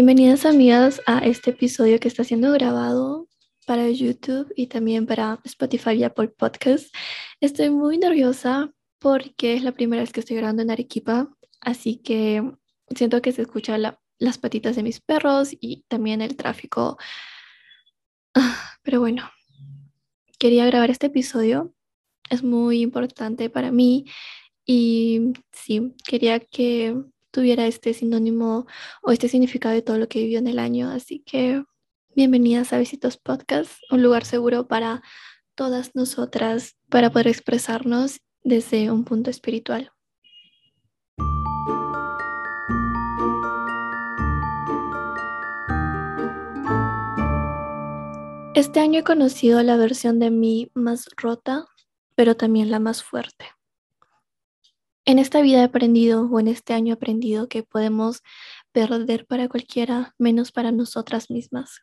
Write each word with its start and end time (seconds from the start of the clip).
Bienvenidas 0.00 0.46
amigas 0.46 1.02
a 1.06 1.18
este 1.26 1.50
episodio 1.50 1.98
que 1.98 2.06
está 2.06 2.22
siendo 2.22 2.52
grabado 2.52 3.26
para 3.66 3.90
YouTube 3.90 4.46
y 4.54 4.68
también 4.68 5.06
para 5.06 5.40
Spotify 5.42 5.94
y 5.94 6.04
Apple 6.04 6.28
Podcast. 6.28 6.94
Estoy 7.40 7.70
muy 7.70 7.98
nerviosa 7.98 8.72
porque 9.00 9.54
es 9.54 9.64
la 9.64 9.72
primera 9.72 10.00
vez 10.00 10.12
que 10.12 10.20
estoy 10.20 10.36
grabando 10.36 10.62
en 10.62 10.70
Arequipa, 10.70 11.28
así 11.60 11.96
que 11.96 12.48
siento 12.94 13.20
que 13.20 13.32
se 13.32 13.42
escuchan 13.42 13.98
las 14.20 14.38
patitas 14.38 14.76
de 14.76 14.84
mis 14.84 15.00
perros 15.00 15.48
y 15.60 15.84
también 15.88 16.22
el 16.22 16.36
tráfico. 16.36 16.96
Pero 18.84 19.00
bueno, 19.00 19.28
quería 20.38 20.64
grabar 20.66 20.90
este 20.90 21.08
episodio. 21.08 21.74
Es 22.30 22.44
muy 22.44 22.82
importante 22.82 23.50
para 23.50 23.72
mí 23.72 24.04
y 24.64 25.32
sí, 25.50 25.92
quería 26.06 26.38
que 26.38 26.94
tuviera 27.30 27.66
este 27.66 27.94
sinónimo 27.94 28.66
o 29.02 29.10
este 29.12 29.28
significado 29.28 29.74
de 29.74 29.82
todo 29.82 29.98
lo 29.98 30.08
que 30.08 30.20
vivió 30.20 30.38
en 30.38 30.48
el 30.48 30.58
año. 30.58 30.90
Así 30.90 31.20
que 31.20 31.62
bienvenidas 32.14 32.72
a 32.72 32.78
Visitos 32.78 33.16
Podcast, 33.16 33.72
un 33.90 34.02
lugar 34.02 34.24
seguro 34.24 34.68
para 34.68 35.02
todas 35.54 35.94
nosotras 35.94 36.76
para 36.88 37.10
poder 37.10 37.28
expresarnos 37.28 38.20
desde 38.42 38.90
un 38.90 39.04
punto 39.04 39.30
espiritual. 39.30 39.92
Este 48.54 48.80
año 48.80 49.00
he 49.00 49.04
conocido 49.04 49.62
la 49.62 49.76
versión 49.76 50.18
de 50.18 50.30
mí 50.30 50.70
más 50.74 51.08
rota, 51.16 51.66
pero 52.16 52.36
también 52.36 52.72
la 52.72 52.80
más 52.80 53.04
fuerte. 53.04 53.57
En 55.08 55.18
esta 55.18 55.40
vida 55.40 55.60
he 55.60 55.64
aprendido, 55.64 56.28
o 56.30 56.38
en 56.38 56.48
este 56.48 56.74
año 56.74 56.92
he 56.92 56.96
aprendido, 56.96 57.48
que 57.48 57.62
podemos 57.62 58.22
perder 58.72 59.24
para 59.24 59.48
cualquiera 59.48 60.14
menos 60.18 60.52
para 60.52 60.70
nosotras 60.70 61.30
mismas. 61.30 61.80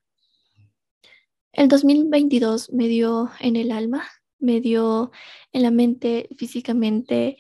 El 1.52 1.68
2022 1.68 2.72
me 2.72 2.88
dio 2.88 3.32
en 3.40 3.56
el 3.56 3.72
alma, 3.72 4.08
me 4.38 4.62
dio 4.62 5.12
en 5.54 5.64
la 5.64 5.72
mente, 5.72 6.30
físicamente, 6.38 7.38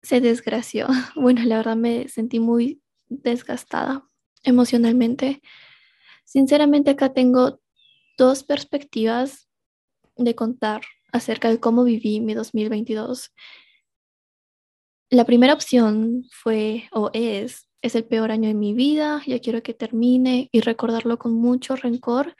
se 0.00 0.22
desgració. 0.22 0.86
Bueno, 1.16 1.42
la 1.44 1.58
verdad 1.58 1.76
me 1.76 2.08
sentí 2.08 2.40
muy 2.40 2.80
desgastada 3.10 4.08
emocionalmente. 4.42 5.42
Sinceramente 6.24 6.92
acá 6.92 7.12
tengo 7.12 7.60
dos 8.16 8.42
perspectivas 8.42 9.50
de 10.16 10.34
contar 10.34 10.80
acerca 11.12 11.50
de 11.50 11.60
cómo 11.60 11.84
viví 11.84 12.20
mi 12.20 12.32
2022 12.32 13.32
la 15.10 15.24
primera 15.24 15.54
opción 15.54 16.24
fue 16.30 16.88
o 16.92 17.10
es, 17.12 17.68
es 17.82 17.94
el 17.94 18.04
peor 18.04 18.30
año 18.30 18.48
de 18.48 18.54
mi 18.54 18.74
vida, 18.74 19.22
ya 19.26 19.38
quiero 19.40 19.62
que 19.62 19.74
termine 19.74 20.48
y 20.52 20.60
recordarlo 20.60 21.18
con 21.18 21.34
mucho 21.34 21.76
rencor 21.76 22.34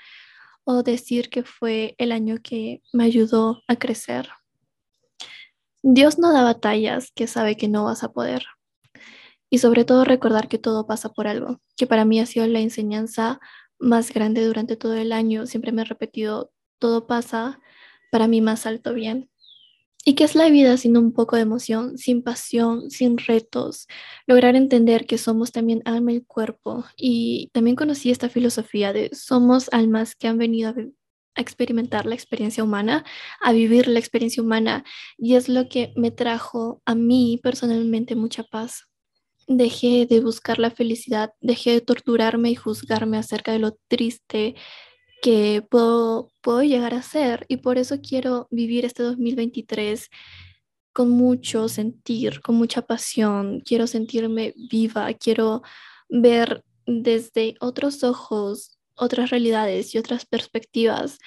o 0.65 0.83
decir 0.83 1.31
que 1.31 1.45
fue 1.45 1.95
el 1.99 2.13
año 2.13 2.37
que 2.43 2.83
me 2.93 3.05
ayudó 3.05 3.63
a 3.69 3.77
crecer. 3.77 4.29
Dios 5.83 6.19
no 6.19 6.33
da 6.33 6.43
batallas 6.43 7.11
que 7.15 7.27
sabe 7.27 7.57
que 7.57 7.69
no 7.69 7.85
vas 7.85 8.05
a 8.05 8.13
poder. 8.13 8.45
Y 9.49 9.59
sobre 9.59 9.87
todo 9.87 10.05
recordar 10.05 10.49
que 10.49 10.59
todo 10.59 10.87
pasa 10.87 11.09
por 11.09 11.27
algo, 11.27 11.61
que 11.77 11.87
para 11.87 12.05
mí 12.05 12.21
ha 12.21 12.27
sido 12.27 12.47
la 12.47 12.61
enseñanza 12.61 13.41
más 13.79 14.13
grande 14.13 14.45
durante 14.45 14.77
todo 14.77 14.95
el 14.95 15.13
año. 15.13 15.47
Siempre 15.47 15.73
me 15.73 15.83
he 15.83 15.85
repetido, 15.87 16.53
todo 16.79 17.07
pasa 17.07 17.61
para 18.11 18.29
mi 18.29 18.43
más 18.43 18.67
alto 18.67 18.93
bien. 18.93 19.31
¿Y 20.09 20.15
qué 20.15 20.25
es 20.25 20.35
la 20.35 20.49
vida 20.49 20.79
sin 20.79 20.97
un 20.97 21.13
poco 21.13 21.37
de 21.37 21.43
emoción, 21.43 21.99
sin 21.99 22.23
pasión, 22.23 22.91
sin 22.91 23.19
retos? 23.19 23.87
Lograr 24.27 24.57
entender 24.57 25.05
que 25.05 25.19
somos 25.19 25.53
también 25.53 25.83
alma 25.85 26.15
y 26.15 26.23
cuerpo. 26.23 26.87
Y 26.97 27.51
también 27.53 27.77
conocí 27.77 28.11
esta 28.11 28.31
filosofía 28.31 28.95
de 28.95 29.11
somos 29.13 29.69
almas 29.71 30.15
que 30.15 30.27
han 30.27 30.39
venido 30.39 30.71
a, 30.71 30.75
a 31.35 31.41
experimentar 31.43 32.07
la 32.07 32.15
experiencia 32.15 32.65
humana, 32.65 33.05
a 33.43 33.53
vivir 33.53 33.87
la 33.87 33.99
experiencia 33.99 34.43
humana. 34.43 34.83
Y 35.19 35.35
es 35.35 35.51
lo 35.51 35.69
que 35.69 35.93
me 35.95 36.11
trajo 36.11 36.81
a 36.87 36.95
mí 36.95 37.39
personalmente 37.43 38.17
mucha 38.17 38.45
paz. 38.45 38.85
Dejé 39.47 40.07
de 40.07 40.21
buscar 40.21 40.59
la 40.59 40.71
felicidad, 40.71 41.33
dejé 41.43 41.73
de 41.73 41.81
torturarme 41.83 42.51
y 42.51 42.55
juzgarme 42.55 43.19
acerca 43.19 43.53
de 43.53 43.59
lo 43.59 43.77
triste 43.89 44.55
que 45.23 45.63
puedo, 45.69 46.31
puedo 46.41 46.63
llegar 46.63 46.95
a 46.95 47.03
ser 47.03 47.45
y 47.49 47.59
por 47.59 47.79
eso 47.79 48.01
quiero 48.01 48.47
vivir 48.51 48.85
este 48.85 49.03
2023 49.03 50.09
con 50.93 51.11
mucho 51.11 51.69
sentir, 51.69 52.41
con 52.41 52.57
mucha 52.57 52.83
pasión, 52.83 53.61
quiero 53.61 53.87
sentirme 53.87 54.55
viva, 54.71 55.13
quiero 55.15 55.63
ver 56.09 56.65
desde 56.87 57.55
otros 57.61 58.03
ojos 58.05 58.79
otras 58.99 59.31
realidades 59.31 59.95
y 59.95 59.99
otras 59.99 60.27
perspectivas, 60.27 61.19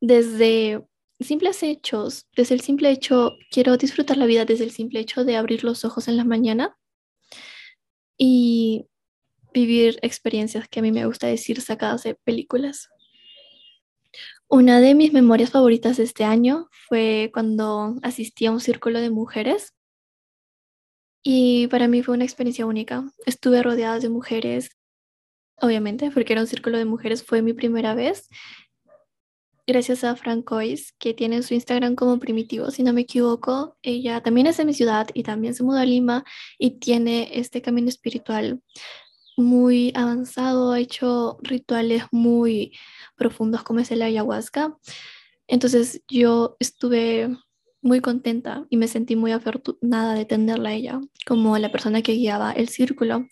desde 0.00 0.84
simples 1.20 1.62
hechos, 1.62 2.26
desde 2.36 2.54
el 2.54 2.60
simple 2.60 2.90
hecho, 2.90 3.36
quiero 3.50 3.76
disfrutar 3.76 4.16
la 4.16 4.26
vida 4.26 4.44
desde 4.44 4.64
el 4.64 4.70
simple 4.70 5.00
hecho 5.00 5.24
de 5.24 5.36
abrir 5.36 5.64
los 5.64 5.84
ojos 5.84 6.08
en 6.08 6.16
la 6.16 6.24
mañana 6.24 6.76
y 8.16 8.86
vivir 9.52 9.98
experiencias 10.02 10.68
que 10.68 10.78
a 10.78 10.82
mí 10.82 10.92
me 10.92 11.06
gusta 11.06 11.26
decir 11.26 11.60
sacadas 11.60 12.04
de 12.04 12.14
películas. 12.14 12.88
Una 14.50 14.80
de 14.80 14.94
mis 14.94 15.12
memorias 15.12 15.50
favoritas 15.50 15.98
de 15.98 16.04
este 16.04 16.24
año 16.24 16.70
fue 16.88 17.30
cuando 17.34 17.96
asistí 18.02 18.46
a 18.46 18.50
un 18.50 18.60
círculo 18.60 18.98
de 18.98 19.10
mujeres 19.10 19.74
y 21.22 21.66
para 21.66 21.86
mí 21.86 22.02
fue 22.02 22.14
una 22.14 22.24
experiencia 22.24 22.64
única. 22.64 23.04
Estuve 23.26 23.62
rodeada 23.62 23.98
de 23.98 24.08
mujeres, 24.08 24.70
obviamente, 25.60 26.10
porque 26.10 26.32
era 26.32 26.40
un 26.40 26.46
círculo 26.46 26.78
de 26.78 26.86
mujeres, 26.86 27.22
fue 27.22 27.42
mi 27.42 27.52
primera 27.52 27.94
vez. 27.94 28.28
Gracias 29.66 30.02
a 30.02 30.16
Francois, 30.16 30.94
que 30.98 31.12
tiene 31.12 31.42
su 31.42 31.52
Instagram 31.52 31.94
como 31.94 32.18
primitivo, 32.18 32.70
si 32.70 32.82
no 32.82 32.94
me 32.94 33.02
equivoco. 33.02 33.76
Ella 33.82 34.22
también 34.22 34.46
es 34.46 34.56
de 34.56 34.64
mi 34.64 34.72
ciudad 34.72 35.08
y 35.12 35.24
también 35.24 35.54
se 35.54 35.62
mudó 35.62 35.78
a 35.78 35.84
Lima 35.84 36.24
y 36.58 36.78
tiene 36.78 37.38
este 37.38 37.60
camino 37.60 37.90
espiritual 37.90 38.62
muy 39.38 39.92
avanzado, 39.94 40.72
ha 40.72 40.80
hecho 40.80 41.38
rituales 41.42 42.04
muy 42.10 42.76
profundos 43.16 43.62
como 43.62 43.80
es 43.80 43.90
el 43.90 44.02
ayahuasca. 44.02 44.76
Entonces 45.46 46.02
yo 46.08 46.56
estuve 46.60 47.30
muy 47.80 48.00
contenta 48.00 48.66
y 48.70 48.76
me 48.76 48.88
sentí 48.88 49.16
muy 49.16 49.32
afortunada 49.32 50.14
de 50.14 50.24
tenerla 50.24 50.70
a 50.70 50.74
ella 50.74 51.00
como 51.26 51.56
la 51.58 51.70
persona 51.70 52.02
que 52.02 52.12
guiaba 52.12 52.52
el 52.52 52.68
círculo. 52.68 53.26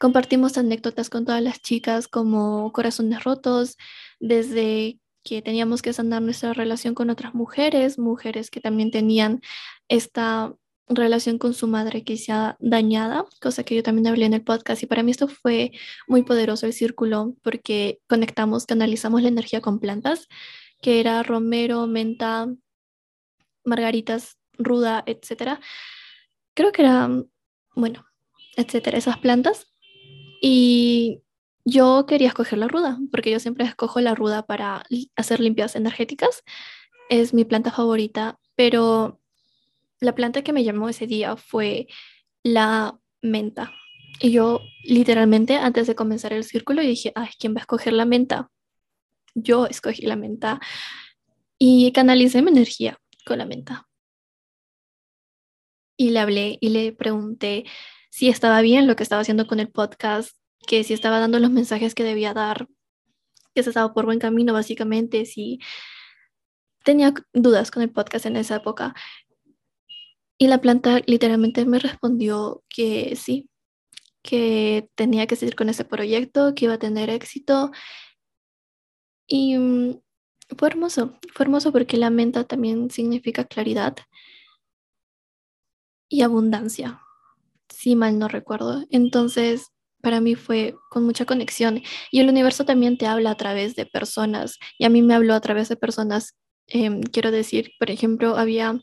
Compartimos 0.00 0.58
anécdotas 0.58 1.10
con 1.10 1.24
todas 1.24 1.42
las 1.42 1.60
chicas 1.60 2.08
como 2.08 2.72
corazones 2.72 3.22
rotos, 3.22 3.76
desde 4.18 4.98
que 5.22 5.42
teníamos 5.42 5.82
que 5.82 5.92
sanar 5.92 6.22
nuestra 6.22 6.52
relación 6.52 6.94
con 6.94 7.10
otras 7.10 7.34
mujeres, 7.34 7.98
mujeres 7.98 8.50
que 8.50 8.60
también 8.60 8.90
tenían 8.90 9.40
esta 9.88 10.54
relación 10.88 11.38
con 11.38 11.54
su 11.54 11.66
madre 11.66 12.04
que 12.04 12.16
sea 12.16 12.56
dañada, 12.60 13.24
cosa 13.40 13.64
que 13.64 13.74
yo 13.74 13.82
también 13.82 14.06
hablé 14.06 14.26
en 14.26 14.34
el 14.34 14.44
podcast 14.44 14.82
y 14.82 14.86
para 14.86 15.02
mí 15.02 15.10
esto 15.10 15.28
fue 15.28 15.72
muy 16.06 16.22
poderoso 16.22 16.66
el 16.66 16.72
círculo 16.72 17.34
porque 17.42 18.00
conectamos, 18.06 18.66
canalizamos 18.66 19.22
la 19.22 19.28
energía 19.28 19.60
con 19.60 19.78
plantas, 19.78 20.28
que 20.82 21.00
era 21.00 21.22
romero, 21.22 21.86
menta, 21.86 22.48
margaritas, 23.64 24.38
ruda, 24.58 25.02
etcétera. 25.06 25.60
Creo 26.54 26.72
que 26.72 26.82
era, 26.82 27.08
bueno, 27.74 28.04
etcétera, 28.56 28.98
esas 28.98 29.18
plantas. 29.18 29.72
Y 30.40 31.22
yo 31.64 32.04
quería 32.06 32.28
escoger 32.28 32.58
la 32.58 32.68
ruda, 32.68 32.98
porque 33.10 33.30
yo 33.30 33.40
siempre 33.40 33.64
escojo 33.64 34.00
la 34.00 34.14
ruda 34.14 34.44
para 34.46 34.84
hacer 35.16 35.40
limpias 35.40 35.76
energéticas. 35.76 36.42
Es 37.08 37.32
mi 37.34 37.44
planta 37.44 37.70
favorita, 37.70 38.38
pero 38.54 39.20
la 40.04 40.14
planta 40.14 40.42
que 40.42 40.52
me 40.52 40.64
llamó 40.64 40.88
ese 40.88 41.06
día 41.06 41.36
fue 41.36 41.86
la 42.42 42.98
menta. 43.22 43.72
Y 44.20 44.30
yo 44.30 44.60
literalmente 44.84 45.56
antes 45.56 45.86
de 45.86 45.94
comenzar 45.94 46.32
el 46.32 46.44
círculo 46.44 46.82
dije, 46.82 47.12
ay, 47.14 47.30
¿quién 47.38 47.54
va 47.54 47.58
a 47.58 47.62
escoger 47.62 47.92
la 47.92 48.04
menta? 48.04 48.50
Yo 49.34 49.66
escogí 49.66 50.02
la 50.02 50.16
menta 50.16 50.60
y 51.58 51.90
canalicé 51.92 52.42
mi 52.42 52.50
energía 52.50 52.98
con 53.26 53.38
la 53.38 53.46
menta. 53.46 53.88
Y 55.96 56.10
le 56.10 56.20
hablé 56.20 56.58
y 56.60 56.68
le 56.68 56.92
pregunté 56.92 57.64
si 58.10 58.28
estaba 58.28 58.60
bien 58.60 58.86
lo 58.86 58.94
que 58.96 59.02
estaba 59.02 59.22
haciendo 59.22 59.46
con 59.46 59.58
el 59.58 59.70
podcast, 59.70 60.36
que 60.66 60.84
si 60.84 60.92
estaba 60.92 61.18
dando 61.18 61.40
los 61.40 61.50
mensajes 61.50 61.94
que 61.94 62.04
debía 62.04 62.34
dar, 62.34 62.68
que 63.54 63.62
se 63.62 63.70
estaba 63.70 63.92
por 63.92 64.04
buen 64.04 64.18
camino 64.18 64.52
básicamente, 64.52 65.24
si 65.24 65.60
tenía 66.84 67.14
dudas 67.32 67.70
con 67.70 67.82
el 67.82 67.90
podcast 67.90 68.26
en 68.26 68.36
esa 68.36 68.56
época. 68.56 68.94
Y 70.38 70.48
la 70.48 70.60
planta 70.60 71.00
literalmente 71.06 71.64
me 71.64 71.78
respondió 71.78 72.64
que 72.68 73.16
sí, 73.16 73.48
que 74.22 74.88
tenía 74.96 75.26
que 75.26 75.36
seguir 75.36 75.56
con 75.56 75.68
ese 75.68 75.84
proyecto, 75.84 76.54
que 76.54 76.66
iba 76.66 76.74
a 76.74 76.78
tener 76.78 77.10
éxito. 77.10 77.70
Y 79.26 79.56
mm, 79.58 80.00
fue 80.58 80.68
hermoso, 80.68 81.18
fue 81.34 81.44
hermoso 81.44 81.72
porque 81.72 81.96
la 81.96 82.10
menta 82.10 82.44
también 82.44 82.90
significa 82.90 83.44
claridad 83.44 83.96
y 86.08 86.22
abundancia, 86.22 87.00
si 87.68 87.96
mal 87.96 88.18
no 88.18 88.28
recuerdo. 88.28 88.84
Entonces 88.90 89.72
para 90.04 90.20
mí 90.20 90.36
fue 90.36 90.76
con 90.90 91.04
mucha 91.04 91.24
conexión. 91.24 91.82
Y 92.12 92.20
el 92.20 92.28
universo 92.28 92.64
también 92.64 92.98
te 92.98 93.06
habla 93.06 93.30
a 93.32 93.36
través 93.36 93.74
de 93.74 93.86
personas. 93.86 94.58
Y 94.78 94.84
a 94.84 94.90
mí 94.90 95.02
me 95.02 95.14
habló 95.14 95.34
a 95.34 95.40
través 95.40 95.68
de 95.68 95.76
personas, 95.76 96.36
em, 96.68 97.02
quiero 97.02 97.32
decir, 97.32 97.72
por 97.78 97.90
ejemplo, 97.90 98.36
había 98.36 98.78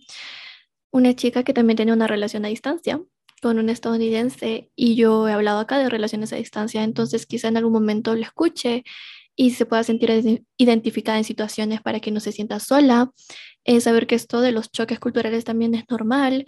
una 0.92 1.16
chica 1.16 1.44
que 1.44 1.54
también 1.54 1.78
tenía 1.78 1.94
una 1.94 2.08
relación 2.08 2.46
a 2.46 2.50
distancia 2.50 3.02
con 3.42 3.58
un 3.58 3.70
estadounidense 3.70 4.70
y 4.76 4.96
yo 4.96 5.28
he 5.28 5.34
hablado 5.34 5.60
acá 5.60 5.80
de 5.80 5.90
relaciones 5.90 6.32
a 6.32 6.36
distancia, 6.36 6.84
entonces 6.84 7.26
quizá 7.26 7.48
en 7.48 7.58
algún 7.58 7.74
momento 7.74 8.16
lo 8.16 8.22
escuche 8.22 8.84
y 9.36 9.52
se 9.52 9.66
pueda 9.66 9.84
sentir 9.84 10.44
identificada 10.58 11.18
en 11.18 11.24
situaciones 11.24 11.82
para 11.82 12.00
que 12.00 12.12
no 12.12 12.20
se 12.20 12.32
sienta 12.32 12.60
sola, 12.60 13.12
eh, 13.64 13.82
saber 13.82 14.06
que 14.06 14.16
esto 14.16 14.42
de 14.42 14.52
los 14.52 14.72
choques 14.72 15.00
culturales 15.00 15.44
también 15.44 15.74
es 15.74 15.86
normal, 15.90 16.46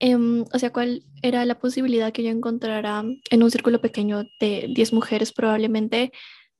em, 0.00 0.44
o 0.52 0.58
sea, 0.58 0.72
cuál 0.72 1.04
era 1.22 1.44
la 1.44 1.58
posibilidad 1.58 2.12
que 2.12 2.24
yo 2.24 2.30
encontrara 2.30 3.04
en 3.30 3.42
un 3.42 3.50
círculo 3.50 3.80
pequeño 3.80 4.24
de 4.40 4.66
10 4.74 4.92
mujeres 4.92 5.32
probablemente 5.32 6.12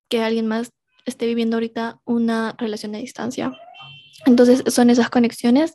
que 0.09 0.23
alguien 0.23 0.47
más 0.47 0.71
esté 1.07 1.27
viviendo 1.27 1.57
ahorita 1.57 2.01
una 2.05 2.55
relación 2.59 2.95
a 2.95 2.99
distancia. 2.99 3.53
Entonces 4.27 4.63
son 4.73 4.91
esas 4.91 5.11
conexiones 5.11 5.75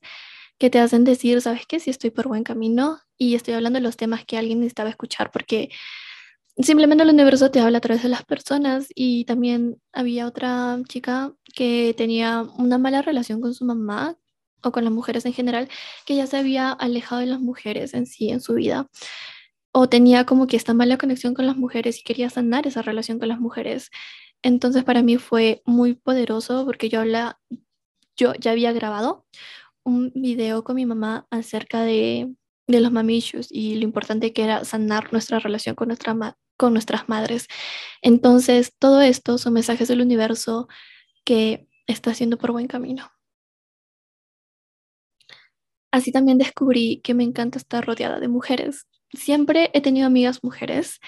que 0.62 0.69
te 0.69 0.80
hacen 0.80 1.04
decir, 1.04 1.42
¿sabes 1.42 1.66
qué? 1.66 1.80
Si 1.80 1.90
estoy 1.90 2.12
por 2.12 2.28
buen 2.28 2.44
camino 2.44 3.00
y 3.18 3.34
estoy 3.34 3.56
hablando 3.56 3.80
de 3.80 3.84
los 3.84 3.98
temas 3.98 4.25
que 4.25 4.38
alguien 4.38 4.60
necesitaba 4.60 4.92
escuchar 4.92 5.31
porque 5.31 5.72
simplemente 6.56 7.04
el 7.04 7.10
universo 7.10 7.50
te 7.50 7.60
habla 7.60 7.80
a 7.80 7.81
través 7.81 8.04
de 8.04 8.10
las 8.10 8.24
personas 8.25 8.88
y 8.94 9.25
también 9.25 9.81
había 9.92 10.28
otra 10.28 10.78
chica 10.88 11.34
que 11.56 11.96
tenía 11.98 12.46
una 12.60 12.78
mala 12.78 13.02
relación 13.02 13.42
con 13.42 13.56
su 13.56 13.66
mamá 13.66 14.18
o 14.62 14.72
con 14.72 14.84
las 14.84 14.94
mujeres 14.94 15.25
en 15.25 15.34
general, 15.34 15.68
que 16.06 16.16
ya 16.16 16.28
se 16.28 16.38
había 16.38 16.72
alejado 16.74 17.22
de 17.22 17.28
las 17.28 17.40
mujeres 17.40 17.96
en 17.96 18.06
sí 18.06 18.30
en 18.30 18.40
su 18.40 18.54
vida 18.54 18.88
o 19.72 19.90
tenía 19.90 20.28
como 20.28 20.46
que 20.46 20.57
esta 20.57 20.75
mala 20.75 21.00
conexión 21.00 21.34
con 21.34 21.48
las 21.48 21.57
mujeres 21.57 21.98
y 21.98 22.04
quería 22.04 22.30
sanar 22.30 22.68
esa 22.68 22.84
relación 22.84 23.18
con 23.18 23.30
las 23.30 23.40
mujeres. 23.40 23.90
Entonces 24.44 24.84
para 24.84 25.02
mí 25.02 25.18
fue 25.18 25.64
muy 25.66 25.96
poderoso 25.96 26.66
porque 26.68 26.88
yo 26.88 27.00
habla, 27.00 27.40
yo 28.16 28.36
ya 28.36 28.52
había 28.52 28.74
grabado 28.74 29.25
un 29.83 30.12
video 30.16 30.63
con 30.63 30.75
mi 30.75 30.86
mamá 30.86 31.28
acerca 31.30 31.83
de 31.83 32.33
de 32.72 32.80
los 32.80 32.92
mamichos 32.92 33.48
y 33.51 33.75
lo 33.75 33.83
importante 33.83 34.33
que 34.33 34.44
era 34.44 34.66
sanar 34.66 35.12
nuestra 35.12 35.39
relación 35.39 35.75
con, 35.75 35.89
nuestra 35.89 36.38
con 36.57 36.74
nuestras 36.74 37.07
madres. 37.10 37.48
Entonces, 38.01 38.74
todo 38.80 39.01
esto 39.01 39.38
son 39.38 39.54
mensajes 39.54 39.88
del 39.88 40.01
universo 40.01 40.68
que 41.24 41.68
está 41.88 42.12
haciendo 42.12 42.38
por 42.38 42.51
buen 42.51 42.68
camino. 42.68 43.12
Así 45.92 46.12
también 46.12 46.38
descubrí 46.38 47.01
que 47.04 47.13
me 47.13 47.24
encanta 47.24 47.57
estar 47.57 47.86
rodeada 47.86 48.19
de 48.19 48.30
mujeres. 48.30 48.88
Siempre 49.13 49.69
he 49.74 49.81
tenido 49.81 50.07
amigas 50.07 50.39
mujeres 50.42 51.00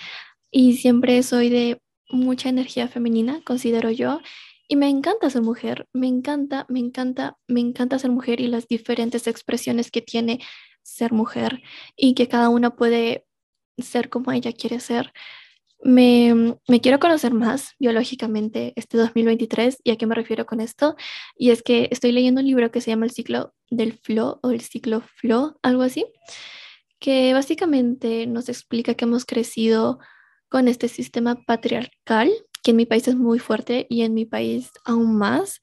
y 0.51 0.77
siempre 0.77 1.23
soy 1.23 1.49
de 1.49 1.81
mucha 2.09 2.49
energía 2.49 2.89
femenina, 2.89 3.41
considero 3.45 3.89
yo, 3.91 4.19
y 4.73 4.75
me 4.75 4.89
encanta 4.89 5.29
ser 5.29 5.43
mujer, 5.43 5.87
me 5.93 6.07
encanta, 6.07 6.65
me 6.67 6.79
encanta, 6.79 7.37
me 7.47 7.59
encanta 7.59 7.99
ser 7.99 8.09
mujer 8.09 8.41
y 8.41 8.47
las 8.47 8.67
diferentes 8.67 9.27
expresiones 9.27 9.91
que 9.91 10.01
tiene 10.01 10.39
ser 10.81 11.13
mujer 11.13 11.61
y 11.95 12.15
que 12.15 12.27
cada 12.27 12.49
una 12.49 12.75
puede 12.75 13.27
ser 13.77 14.09
como 14.09 14.31
ella 14.31 14.51
quiere 14.51 14.79
ser. 14.79 15.13
Me, 15.83 16.57
me, 16.67 16.81
quiero 16.81 16.97
conocer 16.97 17.35
más 17.35 17.73
biológicamente 17.77 18.73
este 18.75 18.97
2023 18.97 19.77
y 19.83 19.91
a 19.91 19.95
qué 19.95 20.07
me 20.07 20.15
refiero 20.15 20.47
con 20.47 20.59
esto. 20.59 20.95
Y 21.37 21.51
es 21.51 21.61
que 21.61 21.87
estoy 21.91 22.11
leyendo 22.11 22.41
un 22.41 22.47
libro 22.47 22.71
que 22.71 22.81
se 22.81 22.89
llama 22.89 23.05
El 23.05 23.11
ciclo 23.11 23.53
del 23.69 23.93
flow 23.93 24.39
o 24.41 24.49
el 24.49 24.61
ciclo 24.61 25.01
flow, 25.01 25.55
algo 25.61 25.83
así, 25.83 26.07
que 26.99 27.31
básicamente 27.33 28.25
nos 28.25 28.49
explica 28.49 28.95
que 28.95 29.05
hemos 29.05 29.25
crecido 29.25 29.99
con 30.49 30.67
este 30.67 30.87
sistema 30.87 31.35
patriarcal, 31.45 32.31
que 32.63 32.71
en 32.71 32.77
mi 32.77 32.85
país 32.85 33.07
es 33.07 33.15
muy 33.15 33.39
fuerte 33.39 33.85
y 33.89 34.01
en 34.01 34.13
mi 34.13 34.25
país 34.25 34.71
aún 34.85 35.17
más. 35.17 35.61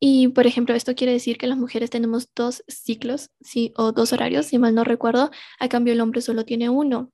Y, 0.00 0.28
por 0.28 0.46
ejemplo, 0.46 0.74
esto 0.74 0.94
quiere 0.96 1.12
decir 1.12 1.38
que 1.38 1.46
las 1.46 1.56
mujeres 1.56 1.88
tenemos 1.90 2.28
dos 2.34 2.64
ciclos, 2.68 3.30
sí, 3.40 3.72
o 3.76 3.92
dos 3.92 4.12
horarios, 4.12 4.46
si 4.46 4.58
mal 4.58 4.74
no 4.74 4.84
recuerdo. 4.84 5.30
A 5.60 5.68
cambio, 5.68 5.92
el 5.94 6.00
hombre 6.00 6.20
solo 6.20 6.44
tiene 6.44 6.68
uno. 6.68 7.12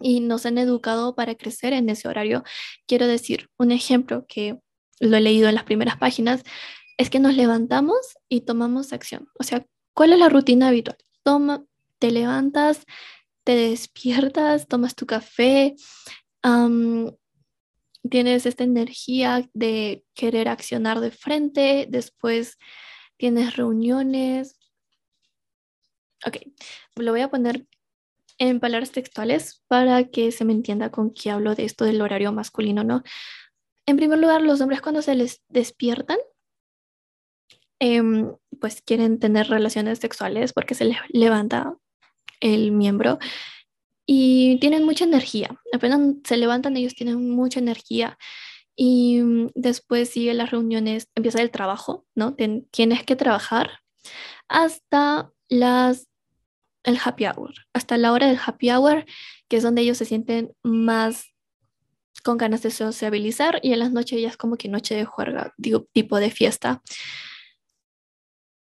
Y 0.00 0.20
nos 0.20 0.46
han 0.46 0.58
educado 0.58 1.14
para 1.14 1.34
crecer 1.34 1.74
en 1.74 1.88
ese 1.90 2.08
horario. 2.08 2.42
Quiero 2.86 3.06
decir, 3.06 3.50
un 3.58 3.70
ejemplo 3.70 4.24
que 4.26 4.58
lo 5.00 5.16
he 5.16 5.20
leído 5.20 5.48
en 5.48 5.54
las 5.54 5.64
primeras 5.64 5.98
páginas, 5.98 6.42
es 6.96 7.10
que 7.10 7.20
nos 7.20 7.36
levantamos 7.36 7.98
y 8.28 8.42
tomamos 8.42 8.92
acción. 8.94 9.28
O 9.38 9.44
sea, 9.44 9.66
¿cuál 9.94 10.12
es 10.14 10.18
la 10.18 10.30
rutina 10.30 10.68
habitual? 10.68 10.96
Toma, 11.22 11.64
te 11.98 12.10
levantas, 12.10 12.84
te 13.44 13.54
despiertas, 13.56 14.66
tomas 14.68 14.94
tu 14.94 15.06
café, 15.06 15.74
tienes 18.08 18.46
esta 18.46 18.64
energía 18.64 19.48
de 19.54 20.04
querer 20.14 20.48
accionar 20.48 21.00
de 21.00 21.10
frente, 21.10 21.86
después 21.88 22.58
tienes 23.16 23.56
reuniones. 23.56 24.58
Ok, 26.26 26.38
lo 26.96 27.12
voy 27.12 27.20
a 27.20 27.30
poner 27.30 27.66
en 28.38 28.60
palabras 28.60 28.92
textuales 28.92 29.62
para 29.68 30.04
que 30.04 30.32
se 30.32 30.44
me 30.44 30.52
entienda 30.52 30.90
con 30.90 31.12
qué 31.12 31.30
hablo 31.30 31.54
de 31.54 31.64
esto 31.64 31.84
del 31.84 32.00
horario 32.02 32.32
masculino, 32.32 32.84
¿no? 32.84 33.02
En 33.86 33.96
primer 33.96 34.18
lugar, 34.18 34.42
los 34.42 34.60
hombres 34.60 34.80
cuando 34.80 35.02
se 35.02 35.14
les 35.14 35.42
despiertan, 35.48 36.18
em, 37.78 38.34
pues 38.60 38.82
quieren 38.82 39.18
tener 39.18 39.48
relaciones 39.48 39.98
sexuales 39.98 40.52
porque 40.52 40.74
se 40.74 40.86
les 40.86 40.98
levanta 41.08 41.76
el 42.40 42.72
miembro 42.72 43.18
y 44.06 44.58
tienen 44.60 44.84
mucha 44.84 45.04
energía. 45.04 45.60
Apenas 45.72 46.00
se 46.24 46.36
levantan, 46.36 46.76
ellos 46.76 46.94
tienen 46.94 47.28
mucha 47.28 47.58
energía. 47.60 48.16
Y 48.76 49.20
mm, 49.20 49.50
después 49.54 50.10
sigue 50.10 50.32
las 50.34 50.50
reuniones, 50.50 51.08
empieza 51.14 51.42
el 51.42 51.50
trabajo, 51.50 52.06
¿no? 52.14 52.34
tienes 52.34 53.04
que 53.04 53.16
trabajar 53.16 53.80
hasta 54.48 55.32
las 55.48 56.08
el 56.84 56.98
happy 57.04 57.26
hour, 57.26 57.52
hasta 57.72 57.98
la 57.98 58.12
hora 58.12 58.28
del 58.28 58.38
happy 58.44 58.70
hour, 58.70 59.04
que 59.48 59.56
es 59.56 59.62
donde 59.64 59.82
ellos 59.82 59.98
se 59.98 60.04
sienten 60.04 60.54
más 60.62 61.34
con 62.22 62.38
ganas 62.38 62.62
de 62.62 62.70
sociabilizar 62.70 63.58
y 63.62 63.72
en 63.72 63.80
las 63.80 63.92
noches 63.92 64.20
ya 64.20 64.28
es 64.28 64.36
como 64.36 64.56
que 64.56 64.68
noche 64.68 64.94
de 64.94 65.04
juerga, 65.04 65.52
tipo 65.92 66.18
de 66.18 66.30
fiesta. 66.30 66.82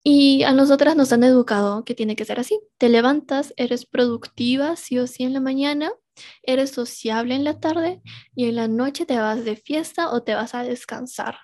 Y 0.04 0.44
a 0.44 0.54
nosotras 0.54 0.96
nos 0.96 1.14
han 1.14 1.24
educado 1.24 1.86
que 1.86 1.94
tiene 1.94 2.16
que 2.16 2.26
ser 2.26 2.40
así. 2.40 2.60
Te 2.78 2.90
levantas, 2.90 3.54
eres 3.58 3.86
productiva 3.86 4.76
sí 4.76 4.98
o 4.98 5.06
sí 5.06 5.24
en 5.24 5.34
la 5.34 5.40
mañana, 5.40 5.92
eres 6.44 6.72
sociable 6.72 7.36
en 7.36 7.44
la 7.44 7.60
tarde 7.60 8.02
y 8.36 8.46
en 8.46 8.56
la 8.56 8.68
noche 8.68 9.06
te 9.06 9.18
vas 9.18 9.46
de 9.46 9.56
fiesta 9.56 10.10
o 10.12 10.24
te 10.24 10.34
vas 10.34 10.56
a 10.56 10.64
descansar. 10.64 11.38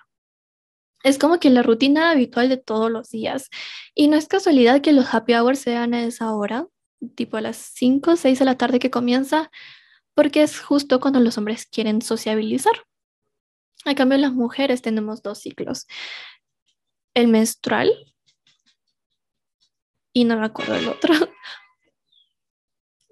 Es 1.04 1.18
como 1.18 1.38
que 1.38 1.50
la 1.50 1.62
rutina 1.62 2.10
habitual 2.10 2.48
de 2.48 2.56
todos 2.56 2.90
los 2.90 3.10
días. 3.10 3.48
Y 3.94 4.08
no 4.08 4.16
es 4.16 4.26
casualidad 4.26 4.80
que 4.80 4.92
los 4.92 5.12
happy 5.14 5.34
hours 5.34 5.60
sean 5.60 5.94
a 5.94 6.04
esa 6.04 6.34
hora, 6.34 6.66
tipo 7.14 7.36
a 7.36 7.40
las 7.40 7.56
5 7.56 8.12
o 8.12 8.16
6 8.16 8.40
de 8.40 8.44
la 8.44 8.56
tarde 8.56 8.80
que 8.80 8.90
comienza, 8.90 9.50
porque 10.14 10.42
es 10.42 10.58
justo 10.60 10.98
cuando 10.98 11.20
los 11.20 11.38
hombres 11.38 11.66
quieren 11.66 12.02
sociabilizar. 12.02 12.74
A 13.84 13.94
cambio, 13.94 14.18
las 14.18 14.32
mujeres 14.32 14.82
tenemos 14.82 15.22
dos 15.22 15.38
ciclos. 15.38 15.86
El 17.14 17.28
menstrual, 17.28 17.92
y 20.18 20.24
no 20.24 20.36
me 20.36 20.46
acuerdo 20.46 20.74
del 20.74 20.88
otro. 20.88 21.14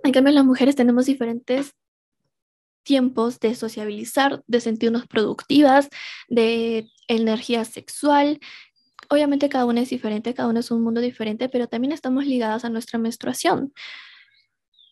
En 0.03 0.13
cambio, 0.13 0.33
las 0.33 0.45
mujeres 0.45 0.75
tenemos 0.75 1.07
diferentes 1.07 1.73
tiempos 2.83 3.39
de 3.39 3.55
sociabilizar, 3.55 4.43
de 4.49 4.61
sentirnos 4.61 5.07
productivas, 5.07 5.89
de 6.29 6.89
energía 7.07 7.65
sexual. 7.65 8.41
Obviamente 9.09 9.49
cada 9.49 9.67
una 9.67 9.83
es 9.83 9.91
diferente, 9.91 10.35
cada 10.35 10.49
una 10.49 10.61
es 10.61 10.73
un 10.73 10.83
mundo 10.83 11.01
diferente, 11.01 11.49
pero 11.49 11.69
también 11.69 11.93
estamos 11.93 12.27
ligadas 12.27 12.65
a 12.65 12.71
nuestra 12.71 12.99
menstruación. 12.99 13.73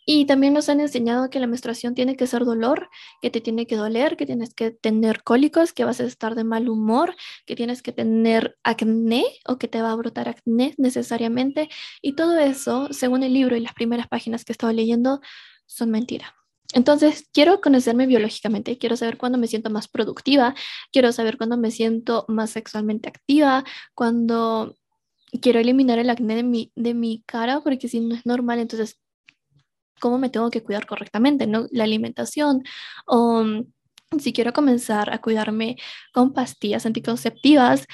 Y 0.06 0.26
también 0.26 0.54
nos 0.54 0.68
han 0.68 0.80
enseñado 0.80 1.30
que 1.30 1.40
la 1.40 1.46
menstruación 1.46 1.94
tiene 1.94 2.16
que 2.16 2.26
ser 2.26 2.44
dolor, 2.44 2.88
que 3.22 3.30
te 3.30 3.40
tiene 3.40 3.66
que 3.66 3.76
doler, 3.76 4.16
que 4.16 4.26
tienes 4.26 4.54
que 4.54 4.70
tener 4.70 5.22
cólicos, 5.22 5.72
que 5.72 5.84
vas 5.84 6.00
a 6.00 6.04
estar 6.04 6.34
de 6.34 6.44
mal 6.44 6.68
humor, 6.68 7.14
que 7.46 7.56
tienes 7.56 7.82
que 7.82 7.92
tener 7.92 8.56
acné 8.64 9.24
o 9.46 9.58
que 9.58 9.68
te 9.68 9.80
va 9.82 9.92
a 9.92 9.96
brotar 9.96 10.28
acné 10.28 10.74
necesariamente. 10.78 11.68
Y 12.02 12.14
todo 12.14 12.38
eso, 12.38 12.88
según 12.92 13.22
el 13.22 13.32
libro 13.32 13.56
y 13.56 13.60
las 13.60 13.74
primeras 13.74 14.08
páginas 14.08 14.44
que 14.44 14.52
he 14.52 14.72
leyendo, 14.72 15.20
son 15.66 15.90
mentira. 15.90 16.34
Entonces, 16.74 17.28
quiero 17.32 17.60
conocerme 17.60 18.06
biológicamente, 18.06 18.78
quiero 18.78 18.96
saber 18.96 19.16
cuándo 19.16 19.38
me 19.38 19.46
siento 19.46 19.70
más 19.70 19.86
productiva, 19.88 20.54
quiero 20.92 21.12
saber 21.12 21.36
cuándo 21.36 21.56
me 21.56 21.70
siento 21.70 22.24
más 22.28 22.50
sexualmente 22.50 23.08
activa, 23.08 23.64
cuando 23.94 24.76
quiero 25.40 25.60
eliminar 25.60 25.98
el 25.98 26.10
acné 26.10 26.36
de 26.36 26.42
mi, 26.42 26.72
de 26.74 26.94
mi 26.94 27.22
cara, 27.26 27.60
porque 27.60 27.88
si 27.88 28.00
no 28.00 28.14
es 28.14 28.26
normal, 28.26 28.58
entonces 28.58 28.98
cómo 30.00 30.18
me 30.18 30.30
tengo 30.30 30.50
que 30.50 30.62
cuidar 30.62 30.86
correctamente, 30.86 31.46
¿no? 31.46 31.66
La 31.70 31.84
alimentación 31.84 32.62
o 33.06 33.44
mm, 33.44 33.66
si 34.20 34.32
quiero 34.32 34.52
comenzar 34.52 35.12
a 35.12 35.20
cuidarme 35.20 35.76
con 36.12 36.32
pastillas 36.32 36.86
anticonceptivas, 36.86 37.86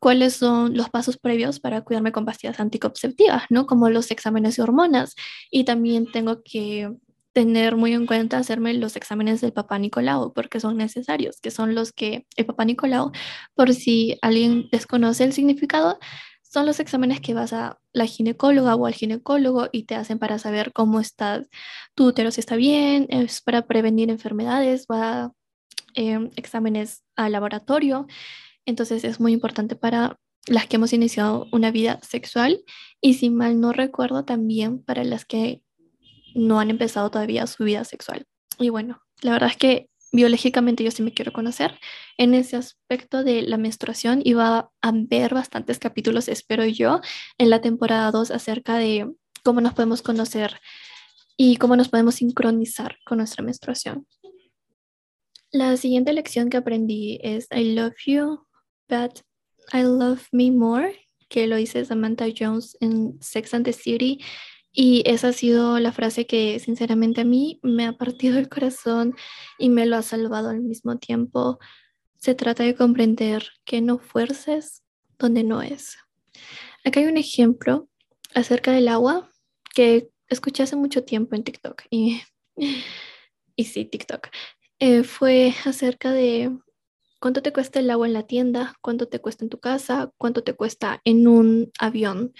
cuáles 0.00 0.34
son 0.34 0.76
los 0.76 0.90
pasos 0.90 1.16
previos 1.16 1.60
para 1.60 1.82
cuidarme 1.82 2.12
con 2.12 2.24
pastillas 2.24 2.58
anticonceptivas, 2.60 3.44
¿no? 3.50 3.66
Como 3.66 3.88
los 3.88 4.10
exámenes 4.10 4.56
de 4.56 4.62
hormonas. 4.64 5.14
Y 5.50 5.64
también 5.64 6.10
tengo 6.10 6.42
que 6.42 6.90
tener 7.32 7.76
muy 7.76 7.92
en 7.94 8.06
cuenta 8.06 8.38
hacerme 8.38 8.74
los 8.74 8.96
exámenes 8.96 9.40
del 9.40 9.52
papá 9.52 9.78
Nicolau 9.78 10.32
porque 10.34 10.60
son 10.60 10.76
necesarios, 10.76 11.40
que 11.40 11.50
son 11.50 11.74
los 11.74 11.92
que 11.92 12.26
el 12.36 12.46
papá 12.46 12.64
Nicolau, 12.64 13.12
por 13.54 13.72
si 13.74 14.18
alguien 14.22 14.68
desconoce 14.70 15.24
el 15.24 15.32
significado, 15.32 15.98
son 16.52 16.66
los 16.66 16.80
exámenes 16.80 17.20
que 17.20 17.32
vas 17.32 17.54
a 17.54 17.78
la 17.94 18.04
ginecóloga 18.04 18.74
o 18.74 18.84
al 18.84 18.92
ginecólogo 18.92 19.68
y 19.72 19.84
te 19.84 19.94
hacen 19.94 20.18
para 20.18 20.38
saber 20.38 20.72
cómo 20.72 21.00
está 21.00 21.42
tu 21.94 22.08
útero, 22.08 22.30
si 22.30 22.40
está 22.40 22.56
bien, 22.56 23.06
es 23.08 23.40
para 23.40 23.66
prevenir 23.66 24.10
enfermedades, 24.10 24.86
va 24.86 25.32
eh, 25.94 26.28
exámenes 26.36 27.04
al 27.16 27.32
laboratorio. 27.32 28.06
Entonces 28.66 29.04
es 29.04 29.18
muy 29.18 29.32
importante 29.32 29.76
para 29.76 30.18
las 30.46 30.66
que 30.66 30.76
hemos 30.76 30.92
iniciado 30.92 31.46
una 31.52 31.70
vida 31.70 32.00
sexual 32.02 32.62
y 33.00 33.14
si 33.14 33.30
mal 33.30 33.58
no 33.58 33.72
recuerdo 33.72 34.26
también 34.26 34.82
para 34.82 35.04
las 35.04 35.24
que 35.24 35.62
no 36.34 36.60
han 36.60 36.68
empezado 36.68 37.10
todavía 37.10 37.46
su 37.46 37.64
vida 37.64 37.84
sexual. 37.84 38.26
Y 38.58 38.68
bueno, 38.68 39.00
la 39.22 39.32
verdad 39.32 39.50
es 39.50 39.56
que 39.56 39.88
biológicamente 40.12 40.84
yo 40.84 40.90
sí 40.90 41.02
me 41.02 41.12
quiero 41.12 41.32
conocer 41.32 41.78
en 42.18 42.34
ese 42.34 42.56
aspecto 42.56 43.24
de 43.24 43.42
la 43.42 43.56
menstruación 43.56 44.22
va 44.36 44.70
a 44.82 44.92
ver 44.94 45.34
bastantes 45.34 45.78
capítulos, 45.78 46.28
espero 46.28 46.64
yo, 46.66 47.00
en 47.38 47.50
la 47.50 47.60
temporada 47.60 48.10
2 48.10 48.30
acerca 48.30 48.76
de 48.76 49.10
cómo 49.42 49.60
nos 49.60 49.74
podemos 49.74 50.02
conocer 50.02 50.60
y 51.36 51.56
cómo 51.56 51.76
nos 51.76 51.88
podemos 51.88 52.16
sincronizar 52.16 52.98
con 53.04 53.18
nuestra 53.18 53.42
menstruación. 53.42 54.06
La 55.50 55.76
siguiente 55.76 56.12
lección 56.12 56.50
que 56.50 56.58
aprendí 56.58 57.18
es 57.22 57.48
I 57.50 57.74
love 57.74 57.94
you, 58.06 58.46
but 58.88 59.20
I 59.72 59.82
love 59.82 60.26
me 60.30 60.50
more, 60.50 60.94
que 61.28 61.46
lo 61.46 61.56
dice 61.56 61.84
Samantha 61.84 62.26
Jones 62.36 62.76
en 62.80 63.18
Sex 63.20 63.54
and 63.54 63.64
the 63.64 63.72
City 63.72 64.20
y 64.72 65.02
esa 65.06 65.28
ha 65.28 65.32
sido 65.32 65.78
la 65.78 65.92
frase 65.92 66.26
que 66.26 66.58
sinceramente 66.58 67.20
a 67.20 67.24
mí 67.24 67.60
me 67.62 67.86
ha 67.86 67.92
partido 67.92 68.38
el 68.38 68.48
corazón 68.48 69.14
y 69.58 69.68
me 69.68 69.86
lo 69.86 69.96
ha 69.96 70.02
salvado 70.02 70.48
al 70.48 70.60
mismo 70.60 70.96
tiempo. 70.98 71.58
Se 72.16 72.34
trata 72.34 72.62
de 72.62 72.74
comprender 72.74 73.48
que 73.64 73.80
no 73.82 73.98
fuerces 73.98 74.82
donde 75.18 75.44
no 75.44 75.60
es. 75.60 75.98
Acá 76.84 77.00
hay 77.00 77.06
un 77.06 77.18
ejemplo 77.18 77.88
acerca 78.34 78.72
del 78.72 78.88
agua 78.88 79.30
que 79.74 80.10
escuché 80.28 80.62
hace 80.62 80.76
mucho 80.76 81.04
tiempo 81.04 81.34
en 81.34 81.44
TikTok 81.44 81.82
y, 81.90 82.22
sí, 83.58 83.84
TikTok. 83.84 84.28
Eh, 84.78 85.04
fue 85.04 85.54
acerca 85.64 86.12
de 86.12 86.50
cuánto 87.20 87.42
te 87.42 87.52
cuesta 87.52 87.78
el 87.78 87.90
agua 87.90 88.06
en 88.06 88.14
la 88.14 88.26
tienda, 88.26 88.74
cuánto 88.80 89.06
te 89.06 89.20
cuesta 89.20 89.44
en 89.44 89.50
tu 89.50 89.60
casa, 89.60 90.10
cuánto 90.16 90.42
te 90.42 90.54
cuesta 90.54 91.00
en 91.04 91.28
un 91.28 91.70
avión. 91.78 92.32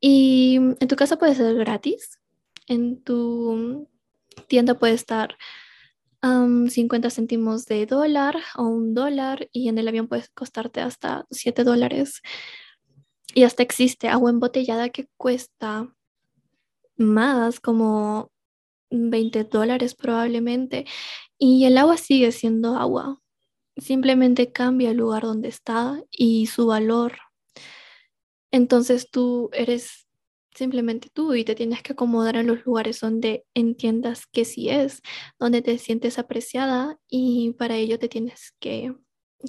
Y 0.00 0.56
en 0.56 0.88
tu 0.88 0.96
casa 0.96 1.18
puede 1.18 1.34
ser 1.34 1.54
gratis, 1.56 2.20
en 2.66 3.02
tu 3.02 3.88
tienda 4.48 4.74
puede 4.78 4.94
estar 4.94 5.36
50 6.20 7.10
céntimos 7.10 7.66
de 7.66 7.86
dólar 7.86 8.36
o 8.56 8.64
un 8.64 8.94
dólar 8.94 9.48
y 9.52 9.68
en 9.68 9.78
el 9.78 9.88
avión 9.88 10.08
puede 10.08 10.24
costarte 10.34 10.80
hasta 10.80 11.26
7 11.30 11.64
dólares. 11.64 12.22
Y 13.34 13.44
hasta 13.44 13.62
existe 13.62 14.08
agua 14.08 14.30
embotellada 14.30 14.88
que 14.88 15.08
cuesta 15.16 15.94
más, 16.96 17.60
como 17.60 18.32
20 18.90 19.44
dólares 19.44 19.94
probablemente. 19.94 20.86
Y 21.38 21.64
el 21.66 21.78
agua 21.78 21.96
sigue 21.98 22.32
siendo 22.32 22.76
agua. 22.76 23.20
Simplemente 23.76 24.52
cambia 24.52 24.90
el 24.90 24.96
lugar 24.96 25.22
donde 25.22 25.48
está 25.48 26.02
y 26.10 26.46
su 26.46 26.66
valor 26.66 27.18
entonces 28.50 29.10
tú 29.10 29.50
eres 29.52 30.08
simplemente 30.54 31.08
tú 31.12 31.34
y 31.34 31.44
te 31.44 31.54
tienes 31.54 31.82
que 31.82 31.92
acomodar 31.92 32.36
en 32.36 32.48
los 32.48 32.64
lugares 32.66 33.00
donde 33.00 33.44
entiendas 33.54 34.26
que 34.26 34.44
sí 34.44 34.68
es, 34.68 35.02
donde 35.38 35.62
te 35.62 35.78
sientes 35.78 36.18
apreciada 36.18 36.98
y 37.08 37.52
para 37.52 37.76
ello 37.76 37.98
te 37.98 38.08
tienes 38.08 38.54
que, 38.58 38.92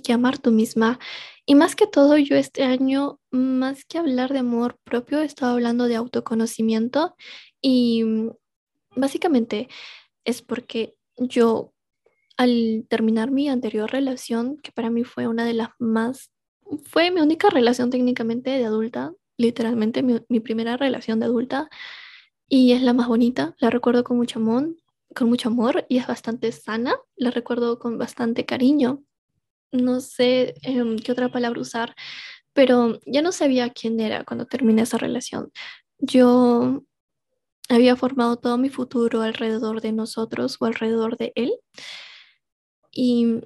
que 0.03 0.13
amar 0.13 0.37
tú 0.37 0.51
misma. 0.51 0.99
Y 1.45 1.55
más 1.55 1.75
que 1.75 1.87
todo, 1.87 2.17
yo 2.17 2.35
este 2.35 2.63
año, 2.63 3.19
más 3.31 3.85
que 3.85 3.97
hablar 3.97 4.31
de 4.33 4.39
amor 4.39 4.77
propio, 4.83 5.21
he 5.21 5.25
estado 5.25 5.53
hablando 5.53 5.85
de 5.85 5.95
autoconocimiento 5.95 7.15
y 7.61 8.03
mm, 8.03 8.31
básicamente 8.95 9.67
es 10.25 10.41
porque 10.43 10.95
yo 11.17 11.73
al 12.37 12.85
terminar 12.87 13.31
mi 13.31 13.49
anterior 13.49 13.91
relación, 13.91 14.57
que 14.57 14.71
para 14.71 14.89
mí 14.89 15.03
fue 15.03 15.27
una 15.27 15.43
de 15.43 15.53
las 15.53 15.69
más 15.77 16.31
fue 16.85 17.11
mi 17.11 17.21
única 17.21 17.49
relación 17.49 17.89
técnicamente 17.89 18.51
de 18.51 18.65
adulta, 18.65 19.13
literalmente 19.37 20.03
mi, 20.03 20.39
primera 20.39 20.77
relación 20.77 21.19
de 21.19 21.25
adulta 21.25 21.69
y 22.47 22.73
es 22.73 22.81
la 22.81 22.93
más 22.93 23.07
bonita, 23.07 23.55
la 23.59 23.69
recuerdo 23.69 24.03
con 24.03 24.17
mucho 24.17 24.39
amor, 24.39 24.75
con 25.15 25.29
mucho 25.29 25.49
amor 25.49 25.85
y 25.89 25.97
es 25.97 26.07
bastante 26.07 26.51
sana, 26.51 26.95
la 27.15 27.31
recuerdo 27.31 27.79
con 27.79 27.97
bastante 27.97 28.45
cariño. 28.45 29.03
No 29.71 30.01
sé 30.01 30.55
em, 30.63 30.97
qué 30.97 31.11
otra 31.11 31.29
palabra 31.29 31.61
usar, 31.61 31.95
pero 32.53 32.99
ya 33.05 33.21
no 33.21 33.31
sabía 33.31 33.69
quién 33.71 33.99
era 33.99 34.23
cuando 34.25 34.45
terminé 34.45 34.83
esa 34.83 34.97
relación. 34.97 35.51
Yo 35.99 36.83
había 37.69 37.95
formado 37.95 38.37
todo 38.37 38.57
mi 38.57 38.69
futuro 38.69 39.21
alrededor 39.21 39.81
de 39.81 39.91
nosotros 39.93 40.57
o 40.59 40.65
alrededor 40.65 41.17
de 41.17 41.31
él. 41.35 41.53
Y 42.91 43.41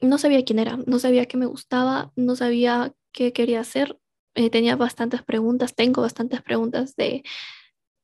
no 0.00 0.18
sabía 0.18 0.44
quién 0.44 0.58
era, 0.58 0.78
no 0.86 0.98
sabía 0.98 1.26
qué 1.26 1.36
me 1.36 1.46
gustaba, 1.46 2.12
no 2.16 2.36
sabía 2.36 2.94
qué 3.12 3.32
quería 3.32 3.60
hacer. 3.60 3.98
Eh, 4.34 4.50
tenía 4.50 4.76
bastantes 4.76 5.22
preguntas, 5.22 5.74
tengo 5.74 6.02
bastantes 6.02 6.42
preguntas 6.42 6.96
de 6.96 7.24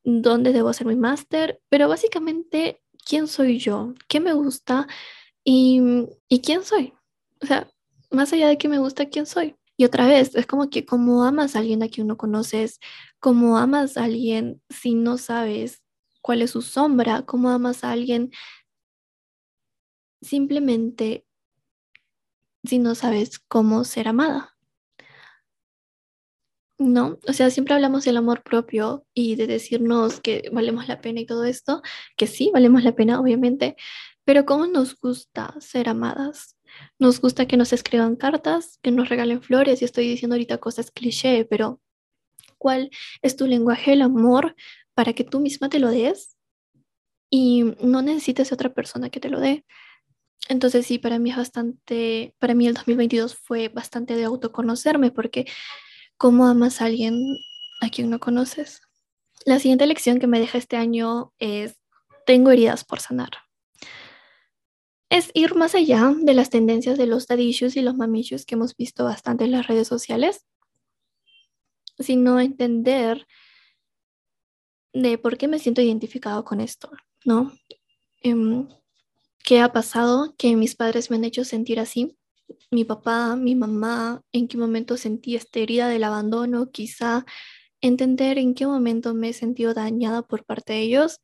dónde 0.05 0.53
debo 0.53 0.71
hacer 0.71 0.87
mi 0.87 0.97
máster, 0.97 1.61
pero 1.69 1.89
básicamente, 1.89 2.83
¿quién 3.07 3.29
soy 3.29 3.59
yo? 3.59 3.95
¿Qué 4.09 4.21
me 4.21 4.33
gusta? 4.35 4.89
¿Y, 5.45 5.81
¿Y 6.29 6.41
quién 6.43 6.65
soy? 6.65 6.95
O 7.43 7.47
sea, 7.47 7.71
más 8.11 8.33
allá 8.33 8.49
de 8.49 8.59
qué 8.59 8.69
me 8.69 8.79
gusta, 8.79 9.07
¿quién 9.09 9.27
soy? 9.27 9.57
Y 9.77 9.85
otra 9.85 10.07
vez, 10.07 10.35
es 10.37 10.47
como 10.47 10.71
que 10.71 10.85
como 10.87 11.25
amas 11.25 11.57
a 11.57 11.61
alguien 11.61 11.83
a 11.83 11.89
quien 11.89 12.07
no 12.07 12.17
conoces, 12.17 12.79
como 13.21 13.59
amas 13.59 13.97
a 13.97 14.05
alguien 14.05 14.63
si 14.71 14.95
no 14.95 15.19
sabes 15.19 15.83
cuál 16.23 16.43
es 16.43 16.53
su 16.53 16.63
sombra, 16.63 17.23
como 17.23 17.51
amas 17.51 17.85
a 17.85 17.93
alguien 17.93 18.31
simplemente 20.23 21.27
si 22.64 22.78
no 22.78 22.95
sabes 22.95 23.38
cómo 23.38 23.85
ser 23.85 24.09
amada? 24.09 24.57
¿No? 26.78 27.19
O 27.28 27.33
sea, 27.33 27.50
siempre 27.50 27.75
hablamos 27.75 28.04
del 28.04 28.16
amor 28.16 28.42
propio 28.42 29.07
y 29.14 29.37
de 29.37 29.47
decirnos 29.47 30.21
que 30.21 30.50
valemos 30.52 30.88
la 30.88 31.00
pena 31.00 31.21
y 31.21 31.26
todo 31.26 31.45
esto, 31.45 31.83
que 32.16 32.26
sí, 32.26 32.50
valemos 32.52 32.83
la 32.83 32.95
pena, 32.97 33.21
obviamente, 33.21 33.76
pero 34.25 34.45
¿cómo 34.47 34.66
nos 34.66 34.99
gusta 34.99 35.54
ser 35.61 35.88
amadas? 35.88 36.57
Nos 36.99 37.21
gusta 37.21 37.47
que 37.47 37.57
nos 37.57 37.73
escriban 37.73 38.16
cartas, 38.16 38.78
que 38.83 38.90
nos 38.90 39.09
regalen 39.09 39.42
flores, 39.42 39.83
y 39.83 39.85
estoy 39.85 40.09
diciendo 40.09 40.35
ahorita 40.35 40.59
cosas 40.59 40.90
cliché, 40.90 41.45
pero 41.45 41.81
¿cuál 42.59 42.90
es 43.23 43.37
tu 43.37 43.47
lenguaje 43.47 43.92
del 43.92 44.02
amor 44.02 44.54
para 44.95 45.12
que 45.12 45.25
tú 45.25 45.40
misma 45.40 45.69
te 45.69 45.78
lo 45.78 45.90
des 45.90 46.37
y 47.31 47.64
no 47.83 48.02
necesites 48.02 48.52
a 48.52 48.54
otra 48.54 48.73
persona 48.75 49.11
que 49.11 49.21
te 49.21 49.31
lo 49.31 49.40
dé? 49.40 49.64
Entonces 50.49 50.87
sí, 50.87 50.99
para 50.99 51.19
mí 51.19 51.31
es 51.31 51.37
bastante, 51.37 52.35
para 52.39 52.55
mí 52.55 52.67
el 52.67 52.75
2022 52.75 53.37
fue 53.37 53.69
bastante 53.69 54.17
de 54.17 54.25
autoconocerme 54.25 55.11
porque 55.11 55.47
¿cómo 56.17 56.47
amas 56.47 56.81
a 56.81 56.87
alguien 56.87 57.19
a 57.81 57.89
quien 57.89 58.11
no 58.11 58.19
conoces? 58.19 58.83
La 59.45 59.59
siguiente 59.59 59.87
lección 59.87 60.19
que 60.19 60.27
me 60.27 60.41
deja 60.41 60.59
este 60.59 60.77
año 60.77 61.33
es, 61.39 61.81
tengo 62.27 62.51
heridas 62.51 62.85
por 62.85 63.01
sanar. 63.01 63.31
Es 65.11 65.31
ir 65.35 65.55
más 65.55 65.75
allá 65.75 66.15
de 66.17 66.35
las 66.35 66.49
tendencias 66.49 66.97
de 66.97 67.07
los 67.07 67.27
dadillos 67.27 67.77
y 67.77 67.83
los 67.83 67.97
mamillos 67.97 68.47
que 68.47 68.55
hemos 68.55 68.77
visto 68.77 69.05
bastante 69.05 69.45
en 69.45 69.53
las 69.53 69.67
redes 69.67 69.89
sociales, 69.89 70.47
sino 71.99 72.41
entender 72.41 73.27
de 74.93 75.19
por 75.19 75.37
qué 75.39 75.49
me 75.49 75.59
siento 75.59 75.81
identificado 75.81 76.45
con 76.45 76.61
esto, 76.61 76.91
¿no? 77.25 77.53
Em, 78.21 78.69
qué 79.45 79.61
ha 79.61 79.73
pasado, 79.73 80.35
que 80.39 80.57
mis 80.57 80.75
padres 80.77 81.11
me 81.11 81.17
han 81.17 81.25
hecho 81.25 81.45
sentir 81.45 81.81
así. 81.81 82.17
Mi 82.71 82.85
papá, 82.85 83.37
mi 83.37 83.55
mamá, 83.55 84.23
en 84.33 84.49
qué 84.49 84.59
momento 84.59 84.97
sentí 84.97 85.37
esta 85.37 85.61
herida 85.61 85.89
del 85.89 86.05
abandono, 86.05 86.71
quizá 86.71 87.25
entender 87.81 88.39
en 88.39 88.55
qué 88.55 88.67
momento 88.67 89.15
me 89.15 89.31
he 89.31 89.33
sentido 89.33 89.75
dañada 89.75 90.23
por 90.23 90.45
parte 90.45 90.75
de 90.75 90.81
ellos, 90.83 91.21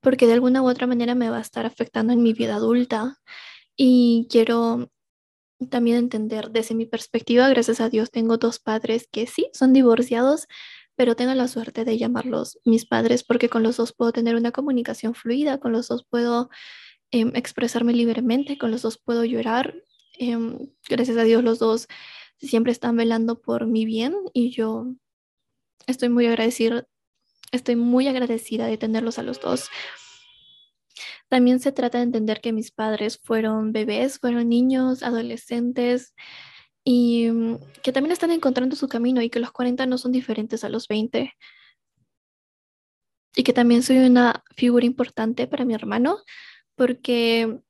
porque 0.00 0.26
de 0.26 0.34
alguna 0.34 0.62
u 0.62 0.68
otra 0.68 0.86
manera 0.86 1.14
me 1.14 1.30
va 1.30 1.38
a 1.38 1.42
estar 1.42 1.66
afectando 1.66 2.12
en 2.12 2.22
mi 2.22 2.32
vida 2.34 2.56
adulta. 2.56 3.18
Y 3.76 4.28
quiero 4.30 4.90
también 5.70 5.98
entender 5.98 6.50
desde 6.50 6.74
mi 6.74 6.86
perspectiva, 6.86 7.48
gracias 7.48 7.80
a 7.80 7.90
Dios 7.90 8.10
tengo 8.10 8.38
dos 8.38 8.58
padres 8.58 9.08
que 9.10 9.26
sí, 9.26 9.50
son 9.52 9.72
divorciados, 9.72 10.46
pero 10.96 11.16
tengo 11.16 11.34
la 11.34 11.48
suerte 11.48 11.84
de 11.84 11.98
llamarlos 11.98 12.58
mis 12.64 12.86
padres 12.86 13.24
porque 13.24 13.48
con 13.48 13.62
los 13.62 13.76
dos 13.76 13.92
puedo 13.92 14.12
tener 14.12 14.36
una 14.36 14.52
comunicación 14.52 15.14
fluida, 15.14 15.58
con 15.58 15.72
los 15.72 15.88
dos 15.88 16.04
puedo 16.08 16.50
Em, 17.12 17.32
expresarme 17.34 17.92
libremente, 17.92 18.56
con 18.56 18.70
los 18.70 18.82
dos 18.82 18.96
puedo 18.98 19.24
llorar. 19.24 19.74
Em, 20.18 20.70
gracias 20.88 21.16
a 21.16 21.24
Dios 21.24 21.42
los 21.42 21.58
dos 21.58 21.88
siempre 22.38 22.72
están 22.72 22.96
velando 22.96 23.40
por 23.40 23.66
mi 23.66 23.84
bien 23.84 24.14
y 24.32 24.50
yo 24.50 24.86
estoy 25.86 26.08
muy 26.08 26.26
agradecida, 26.26 26.86
estoy 27.52 27.76
muy 27.76 28.06
agradecida 28.06 28.66
de 28.66 28.78
tenerlos 28.78 29.18
a 29.18 29.24
los 29.24 29.40
dos. 29.40 29.68
También 31.28 31.60
se 31.60 31.72
trata 31.72 31.98
de 31.98 32.04
entender 32.04 32.40
que 32.40 32.52
mis 32.52 32.70
padres 32.70 33.18
fueron 33.22 33.72
bebés, 33.72 34.18
fueron 34.20 34.48
niños, 34.48 35.02
adolescentes 35.02 36.14
y 36.84 37.28
mm, 37.30 37.58
que 37.82 37.92
también 37.92 38.12
están 38.12 38.30
encontrando 38.30 38.76
su 38.76 38.88
camino 38.88 39.20
y 39.22 39.30
que 39.30 39.40
los 39.40 39.52
40 39.52 39.86
no 39.86 39.98
son 39.98 40.12
diferentes 40.12 40.64
a 40.64 40.68
los 40.68 40.86
20. 40.88 41.32
Y 43.36 43.42
que 43.42 43.52
también 43.52 43.82
soy 43.82 43.98
una 43.98 44.44
figura 44.56 44.86
importante 44.86 45.46
para 45.46 45.64
mi 45.64 45.74
hermano 45.74 46.18
porque 46.80 47.60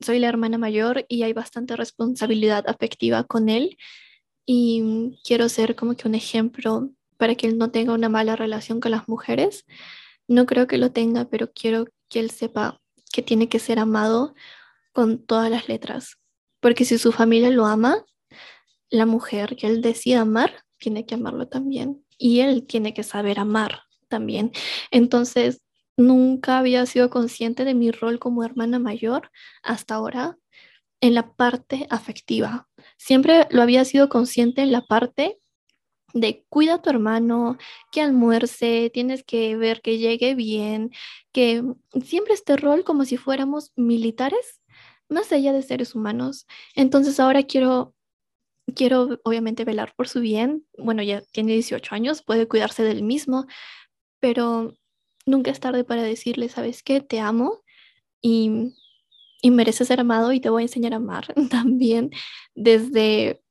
soy 0.00 0.18
la 0.18 0.26
hermana 0.26 0.58
mayor 0.58 1.06
y 1.08 1.22
hay 1.22 1.32
bastante 1.32 1.76
responsabilidad 1.76 2.68
afectiva 2.68 3.22
con 3.22 3.48
él 3.48 3.78
y 4.44 5.20
quiero 5.24 5.48
ser 5.48 5.76
como 5.76 5.94
que 5.94 6.08
un 6.08 6.16
ejemplo 6.16 6.90
para 7.16 7.36
que 7.36 7.46
él 7.46 7.58
no 7.58 7.70
tenga 7.70 7.92
una 7.92 8.08
mala 8.08 8.34
relación 8.34 8.80
con 8.80 8.90
las 8.90 9.06
mujeres. 9.06 9.66
No 10.26 10.46
creo 10.46 10.66
que 10.66 10.78
lo 10.78 10.90
tenga, 10.90 11.26
pero 11.26 11.52
quiero 11.52 11.86
que 12.08 12.18
él 12.18 12.32
sepa 12.32 12.80
que 13.12 13.22
tiene 13.22 13.48
que 13.48 13.60
ser 13.60 13.78
amado 13.78 14.34
con 14.92 15.24
todas 15.24 15.48
las 15.48 15.68
letras. 15.68 16.16
Porque 16.58 16.84
si 16.84 16.98
su 16.98 17.12
familia 17.12 17.50
lo 17.50 17.66
ama, 17.66 18.04
la 18.90 19.06
mujer 19.06 19.54
que 19.54 19.68
él 19.68 19.80
decida 19.80 20.22
amar, 20.22 20.64
tiene 20.78 21.06
que 21.06 21.14
amarlo 21.14 21.46
también. 21.46 22.04
Y 22.18 22.40
él 22.40 22.66
tiene 22.66 22.94
que 22.94 23.04
saber 23.04 23.38
amar 23.38 23.82
también. 24.08 24.50
Entonces, 24.90 25.62
nunca 25.96 26.58
había 26.58 26.86
sido 26.86 27.10
consciente 27.10 27.64
de 27.64 27.74
mi 27.74 27.90
rol 27.90 28.18
como 28.18 28.44
hermana 28.44 28.78
mayor 28.78 29.30
hasta 29.62 29.94
ahora 29.94 30.38
en 31.00 31.14
la 31.14 31.34
parte 31.34 31.86
afectiva. 31.90 32.68
Siempre 32.96 33.46
lo 33.50 33.62
había 33.62 33.84
sido 33.84 34.08
consciente 34.08 34.62
en 34.62 34.72
la 34.72 34.82
parte 34.82 35.38
de 36.14 36.44
cuida 36.48 36.74
a 36.74 36.82
tu 36.82 36.90
hermano, 36.90 37.58
que 37.90 38.02
almuerce, 38.02 38.90
tienes 38.92 39.24
que 39.24 39.56
ver 39.56 39.80
que 39.82 39.98
llegue 39.98 40.34
bien, 40.34 40.90
que 41.32 41.62
siempre 42.04 42.34
este 42.34 42.56
rol 42.56 42.84
como 42.84 43.04
si 43.04 43.16
fuéramos 43.16 43.72
militares, 43.76 44.60
más 45.08 45.32
allá 45.32 45.52
de 45.52 45.62
seres 45.62 45.94
humanos. 45.94 46.46
Entonces 46.74 47.18
ahora 47.20 47.42
quiero, 47.44 47.94
quiero 48.74 49.20
obviamente 49.24 49.64
velar 49.64 49.94
por 49.96 50.08
su 50.08 50.20
bien. 50.20 50.66
Bueno, 50.78 51.02
ya 51.02 51.22
tiene 51.32 51.54
18 51.54 51.94
años, 51.94 52.22
puede 52.22 52.48
cuidarse 52.48 52.82
del 52.84 53.02
mismo, 53.02 53.46
pero 54.20 54.74
nunca 55.26 55.50
es 55.50 55.60
tarde 55.60 55.84
para 55.84 56.02
decirle, 56.02 56.48
¿sabes 56.48 56.82
qué? 56.82 57.00
Te 57.00 57.20
amo 57.20 57.62
y, 58.20 58.74
y 59.42 59.50
mereces 59.50 59.88
ser 59.88 60.00
amado 60.00 60.32
y 60.32 60.40
te 60.40 60.50
voy 60.50 60.62
a 60.62 60.66
enseñar 60.66 60.94
a 60.94 60.96
amar 60.96 61.34
también 61.50 62.10
desde 62.54 63.42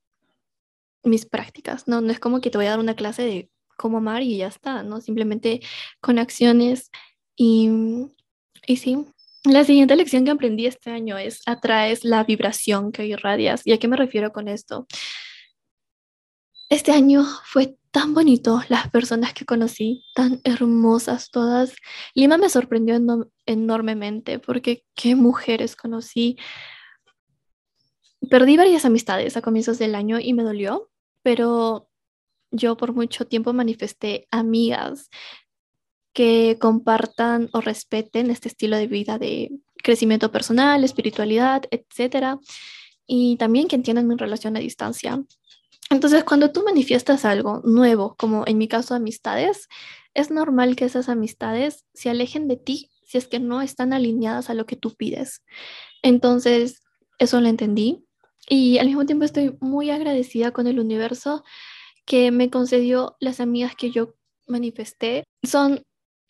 mis 1.04 1.26
prácticas, 1.26 1.88
¿no? 1.88 2.00
No 2.00 2.12
es 2.12 2.20
como 2.20 2.40
que 2.40 2.50
te 2.50 2.58
voy 2.58 2.66
a 2.66 2.70
dar 2.70 2.78
una 2.80 2.94
clase 2.94 3.22
de 3.22 3.50
cómo 3.76 3.98
amar 3.98 4.22
y 4.22 4.36
ya 4.38 4.48
está, 4.48 4.82
¿no? 4.82 5.00
Simplemente 5.00 5.60
con 6.00 6.18
acciones 6.18 6.90
y, 7.36 7.70
y 8.66 8.76
sí. 8.76 9.06
La 9.44 9.64
siguiente 9.64 9.96
lección 9.96 10.24
que 10.24 10.30
aprendí 10.30 10.66
este 10.66 10.90
año 10.90 11.18
es 11.18 11.42
atraes 11.46 12.04
la 12.04 12.22
vibración 12.22 12.92
que 12.92 13.06
irradias. 13.06 13.62
¿Y 13.66 13.72
a 13.72 13.78
qué 13.78 13.88
me 13.88 13.96
refiero 13.96 14.32
con 14.32 14.46
esto? 14.46 14.86
Este 16.72 16.92
año 16.92 17.22
fue 17.44 17.76
tan 17.90 18.14
bonito, 18.14 18.62
las 18.70 18.88
personas 18.88 19.34
que 19.34 19.44
conocí, 19.44 20.06
tan 20.14 20.40
hermosas 20.42 21.30
todas. 21.30 21.74
Lima 22.14 22.38
me 22.38 22.48
sorprendió 22.48 22.98
enormemente 23.44 24.38
porque 24.38 24.82
qué 24.94 25.14
mujeres 25.14 25.76
conocí. 25.76 26.38
Perdí 28.30 28.56
varias 28.56 28.86
amistades 28.86 29.36
a 29.36 29.42
comienzos 29.42 29.78
del 29.78 29.94
año 29.94 30.18
y 30.18 30.32
me 30.32 30.44
dolió, 30.44 30.90
pero 31.22 31.90
yo 32.50 32.78
por 32.78 32.94
mucho 32.94 33.26
tiempo 33.26 33.52
manifesté 33.52 34.26
amigas 34.30 35.10
que 36.14 36.56
compartan 36.58 37.50
o 37.52 37.60
respeten 37.60 38.30
este 38.30 38.48
estilo 38.48 38.78
de 38.78 38.86
vida 38.86 39.18
de 39.18 39.50
crecimiento 39.74 40.32
personal, 40.32 40.84
espiritualidad, 40.84 41.64
etcétera, 41.70 42.38
y 43.06 43.36
también 43.36 43.68
que 43.68 43.76
entiendan 43.76 44.08
mi 44.08 44.16
relación 44.16 44.56
a 44.56 44.60
distancia. 44.60 45.22
Entonces, 45.92 46.24
cuando 46.24 46.50
tú 46.52 46.62
manifiestas 46.64 47.26
algo 47.26 47.60
nuevo, 47.64 48.14
como 48.16 48.44
en 48.46 48.56
mi 48.56 48.66
caso 48.66 48.94
amistades, 48.94 49.68
es 50.14 50.30
normal 50.30 50.74
que 50.74 50.86
esas 50.86 51.10
amistades 51.10 51.84
se 51.92 52.08
alejen 52.08 52.48
de 52.48 52.56
ti 52.56 52.90
si 53.04 53.18
es 53.18 53.28
que 53.28 53.38
no 53.38 53.60
están 53.60 53.92
alineadas 53.92 54.48
a 54.48 54.54
lo 54.54 54.64
que 54.64 54.74
tú 54.74 54.94
pides. 54.94 55.42
Entonces, 56.02 56.80
eso 57.18 57.42
lo 57.42 57.48
entendí 57.48 58.06
y 58.48 58.78
al 58.78 58.86
mismo 58.86 59.04
tiempo 59.04 59.26
estoy 59.26 59.54
muy 59.60 59.90
agradecida 59.90 60.50
con 60.50 60.66
el 60.66 60.80
universo 60.80 61.44
que 62.06 62.30
me 62.30 62.48
concedió 62.48 63.16
las 63.20 63.38
amigas 63.38 63.76
que 63.76 63.90
yo 63.90 64.14
manifesté. 64.46 65.24
Son, 65.42 65.82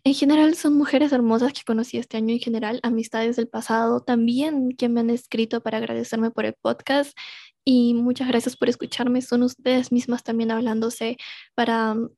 en 0.03 0.15
general, 0.15 0.57
son 0.57 0.77
mujeres 0.77 1.13
hermosas 1.13 1.53
que 1.53 1.63
conocí 1.65 1.99
este 1.99 2.17
año 2.17 2.35
en 2.35 2.41
general, 2.41 2.81
amistades 2.83 3.37
del 3.37 3.47
pasado 3.47 4.03
también 4.03 4.73
que 4.77 4.89
me 4.89 5.01
han 5.01 5.11
escrito 5.11 5.63
para 5.63 5.79
agradecerme 5.79 6.33
por 6.33 6.47
el 6.47 6.55
podcast 6.61 7.17
y 7.65 7.95
muchas 7.95 8.29
gracias 8.29 8.57
por 8.57 8.69
escucharme. 8.69 9.23
Son 9.23 9.43
ustedes 9.43 9.93
mismas 9.93 10.23
también 10.25 10.51
hablándose 10.51 11.17
para 11.55 11.95
mm, 11.95 12.11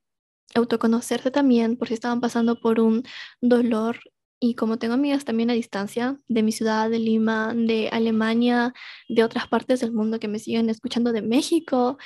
autoconocerse 0.55 1.31
también 1.31 1.77
por 1.77 1.89
si 1.89 1.95
estaban 1.95 2.21
pasando 2.21 2.61
por 2.61 2.81
un 2.81 3.03
dolor 3.41 4.01
y 4.41 4.55
como 4.55 4.79
tengo 4.79 4.95
amigas 4.95 5.25
también 5.25 5.51
a 5.51 5.55
distancia 5.55 6.19
de 6.29 6.43
mi 6.43 6.53
ciudad, 6.53 6.91
de 6.91 6.99
Lima, 6.99 7.55
de 7.55 7.89
Alemania, 7.91 8.75
de 9.09 9.25
otras 9.25 9.49
partes 9.49 9.81
del 9.81 9.93
mundo 9.93 10.21
que 10.21 10.29
me 10.29 10.39
siguen 10.39 10.69
escuchando 10.69 11.13
de 11.13 11.23
México, 11.23 11.97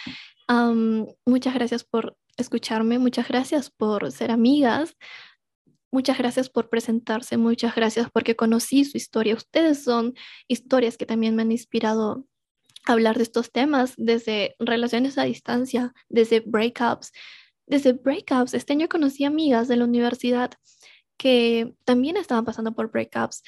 muchas 1.26 1.54
gracias 1.54 1.84
por 1.84 2.16
escucharme, 2.36 2.98
muchas 2.98 3.28
gracias 3.28 3.70
por 3.70 4.10
ser 4.12 4.30
amigas, 4.30 4.96
muchas 5.90 6.18
gracias 6.18 6.48
por 6.48 6.70
presentarse, 6.70 7.36
muchas 7.36 7.74
gracias 7.74 8.08
porque 8.12 8.36
conocí 8.36 8.84
su 8.84 8.96
historia. 8.96 9.34
Ustedes 9.34 9.82
son 9.84 10.14
historias 10.46 10.96
que 10.96 11.06
también 11.06 11.34
me 11.34 11.42
han 11.42 11.52
inspirado 11.52 12.26
hablar 12.86 13.16
de 13.16 13.22
estos 13.24 13.50
temas, 13.52 13.94
desde 13.96 14.54
relaciones 14.58 15.18
a 15.18 15.24
distancia, 15.24 15.92
desde 16.08 16.40
breakups. 16.40 17.12
Desde 17.66 17.92
breakups, 17.92 18.54
este 18.54 18.72
año 18.72 18.88
conocí 18.88 19.24
amigas 19.24 19.68
de 19.68 19.76
la 19.76 19.84
universidad 19.84 20.52
que 21.18 21.74
también 21.84 22.16
estaban 22.16 22.44
pasando 22.44 22.72
por 22.72 22.90
breakups 22.90 23.42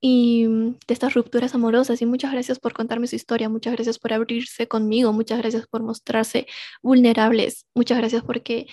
y 0.00 0.46
mm, 0.48 0.78
de 0.86 0.94
estas 0.94 1.14
rupturas 1.14 1.54
amorosas. 1.54 2.02
Y 2.02 2.06
muchas 2.06 2.32
gracias 2.32 2.58
por 2.58 2.72
contarme 2.72 3.06
su 3.06 3.14
historia, 3.16 3.48
muchas 3.48 3.74
gracias 3.74 3.98
por 3.98 4.12
abrirse 4.12 4.66
conmigo, 4.66 5.12
muchas 5.12 5.38
gracias 5.38 5.66
por 5.68 5.82
mostrarse 5.82 6.46
vulnerables, 6.82 7.66
muchas 7.74 7.98
gracias 7.98 8.24
porque 8.24 8.66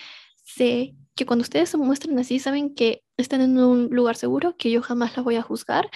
sé 0.43 0.95
que 1.15 1.25
cuando 1.25 1.43
ustedes 1.43 1.69
se 1.69 1.77
muestran 1.77 2.17
así, 2.19 2.39
saben 2.39 2.73
que 2.73 3.03
están 3.17 3.41
en 3.41 3.59
un 3.59 3.89
lugar 3.91 4.15
seguro, 4.15 4.55
que 4.57 4.71
yo 4.71 4.81
jamás 4.81 5.15
las 5.17 5.25
voy 5.25 5.35
a 5.35 5.41
juzgar 5.41 5.89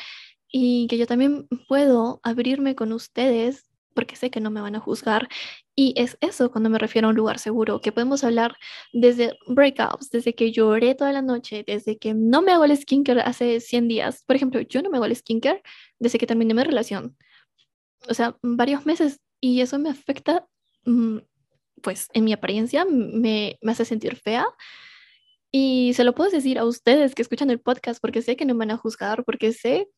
y 0.51 0.87
que 0.87 0.97
yo 0.97 1.07
también 1.07 1.47
puedo 1.69 2.19
abrirme 2.23 2.75
con 2.75 2.91
ustedes 2.91 3.70
porque 3.93 4.15
sé 4.15 4.29
que 4.31 4.39
no 4.39 4.51
me 4.51 4.61
van 4.61 4.75
a 4.75 4.79
juzgar. 4.79 5.29
Y 5.75 5.93
es 5.97 6.17
eso 6.21 6.51
cuando 6.51 6.69
me 6.69 6.79
refiero 6.79 7.07
a 7.07 7.11
un 7.11 7.15
lugar 7.15 7.39
seguro, 7.39 7.81
que 7.81 7.91
podemos 7.91 8.23
hablar 8.23 8.55
desde 8.93 9.37
breakups, 9.47 10.09
desde 10.11 10.35
que 10.35 10.51
lloré 10.51 10.95
toda 10.95 11.11
la 11.11 11.21
noche, 11.21 11.63
desde 11.65 11.97
que 11.97 12.13
no 12.13 12.41
me 12.41 12.51
hago 12.51 12.65
el 12.65 12.75
skincare 12.77 13.21
hace 13.21 13.59
100 13.59 13.87
días. 13.87 14.23
Por 14.25 14.35
ejemplo, 14.35 14.61
yo 14.61 14.81
no 14.81 14.89
me 14.89 14.97
hago 14.97 15.05
el 15.05 15.15
skincare 15.15 15.61
desde 15.99 16.19
que 16.19 16.27
terminé 16.27 16.53
mi 16.53 16.63
relación. 16.63 17.17
O 18.09 18.13
sea, 18.13 18.37
varios 18.41 18.85
meses. 18.85 19.19
Y 19.39 19.61
eso 19.61 19.79
me 19.79 19.89
afecta, 19.89 20.47
mm, 20.85 21.19
pues, 21.81 22.07
en 22.13 22.25
mi 22.25 22.33
apariencia, 22.33 22.85
me, 22.85 23.57
me 23.61 23.71
hace 23.71 23.85
sentir 23.85 24.15
fea. 24.17 24.45
Y 25.51 25.93
se 25.95 26.03
lo 26.03 26.15
puedo 26.15 26.29
decir 26.31 26.57
a 26.59 26.65
ustedes 26.65 27.13
que 27.13 27.21
escuchan 27.21 27.49
el 27.49 27.59
podcast 27.59 27.99
porque 28.01 28.21
sé 28.21 28.37
que 28.37 28.45
no 28.45 28.53
me 28.53 28.59
van 28.59 28.71
a 28.71 28.77
juzgar, 28.77 29.23
porque 29.25 29.51
sé 29.51 29.89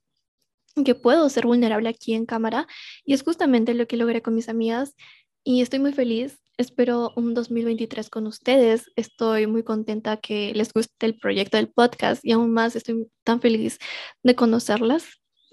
que 0.86 0.96
puedo 0.96 1.30
ser 1.30 1.46
vulnerable 1.46 1.90
aquí 1.90 2.14
en 2.14 2.26
cámara 2.26 2.68
y 3.06 3.14
es 3.14 3.24
justamente 3.24 3.74
lo 3.74 3.88
que 3.88 3.98
logré 3.98 4.22
con 4.22 4.36
mis 4.36 4.50
amigas 4.50 4.96
y 5.44 5.62
estoy 5.62 5.80
muy 5.80 5.94
feliz. 5.94 6.40
Espero 6.58 7.12
un 7.16 7.34
2023 7.34 8.10
con 8.10 8.28
ustedes. 8.28 8.92
Estoy 8.96 9.48
muy 9.48 9.64
contenta 9.64 10.18
que 10.18 10.54
les 10.54 10.72
guste 10.72 11.06
el 11.06 11.18
proyecto 11.18 11.58
del 11.58 11.70
podcast 11.70 12.24
y 12.24 12.32
aún 12.32 12.54
más 12.54 12.76
estoy 12.76 13.08
tan 13.24 13.42
feliz 13.42 13.78
de 14.24 14.36
conocerlas 14.36 15.06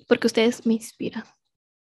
porque 0.07 0.27
ustedes 0.27 0.67
me 0.67 0.75
inspiran. 0.75 1.25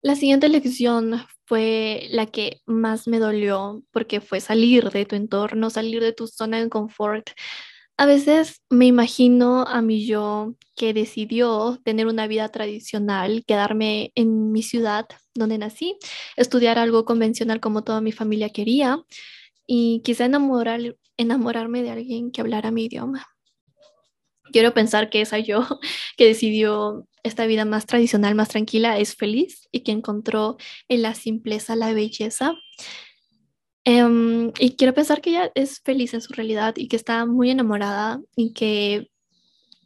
La 0.00 0.14
siguiente 0.14 0.48
lección 0.48 1.20
fue 1.44 2.06
la 2.10 2.26
que 2.26 2.60
más 2.66 3.08
me 3.08 3.18
dolió 3.18 3.82
porque 3.90 4.20
fue 4.20 4.40
salir 4.40 4.90
de 4.90 5.04
tu 5.04 5.16
entorno, 5.16 5.70
salir 5.70 6.00
de 6.00 6.12
tu 6.12 6.28
zona 6.28 6.60
de 6.60 6.68
confort, 6.68 7.30
a 7.98 8.06
veces 8.06 8.62
me 8.70 8.86
imagino 8.86 9.66
a 9.66 9.82
mi 9.82 10.06
yo 10.06 10.54
que 10.76 10.94
decidió 10.94 11.80
tener 11.84 12.06
una 12.06 12.28
vida 12.28 12.48
tradicional, 12.48 13.42
quedarme 13.44 14.12
en 14.14 14.52
mi 14.52 14.62
ciudad 14.62 15.06
donde 15.34 15.58
nací, 15.58 15.98
estudiar 16.36 16.78
algo 16.78 17.04
convencional 17.04 17.58
como 17.58 17.82
toda 17.82 18.00
mi 18.00 18.12
familia 18.12 18.50
quería 18.50 19.02
y 19.66 20.00
quizá 20.04 20.26
enamorar, 20.26 20.96
enamorarme 21.16 21.82
de 21.82 21.90
alguien 21.90 22.30
que 22.30 22.40
hablara 22.40 22.70
mi 22.70 22.84
idioma. 22.84 23.26
Quiero 24.52 24.72
pensar 24.72 25.10
que 25.10 25.20
esa 25.20 25.40
yo 25.40 25.66
que 26.16 26.26
decidió 26.26 27.04
esta 27.24 27.46
vida 27.46 27.64
más 27.64 27.84
tradicional, 27.86 28.36
más 28.36 28.48
tranquila, 28.48 28.96
es 29.00 29.16
feliz 29.16 29.68
y 29.72 29.80
que 29.80 29.90
encontró 29.90 30.56
en 30.88 31.02
la 31.02 31.14
simpleza 31.14 31.74
la 31.74 31.92
belleza 31.92 32.54
Em, 33.84 34.52
y 34.58 34.76
quiero 34.76 34.94
pensar 34.94 35.20
que 35.20 35.30
ella 35.30 35.50
es 35.54 35.80
feliz 35.80 36.14
en 36.14 36.20
su 36.20 36.32
realidad 36.32 36.74
y 36.76 36.88
que 36.88 36.96
está 36.96 37.24
muy 37.26 37.50
enamorada 37.50 38.20
y 38.36 38.52
que 38.52 39.08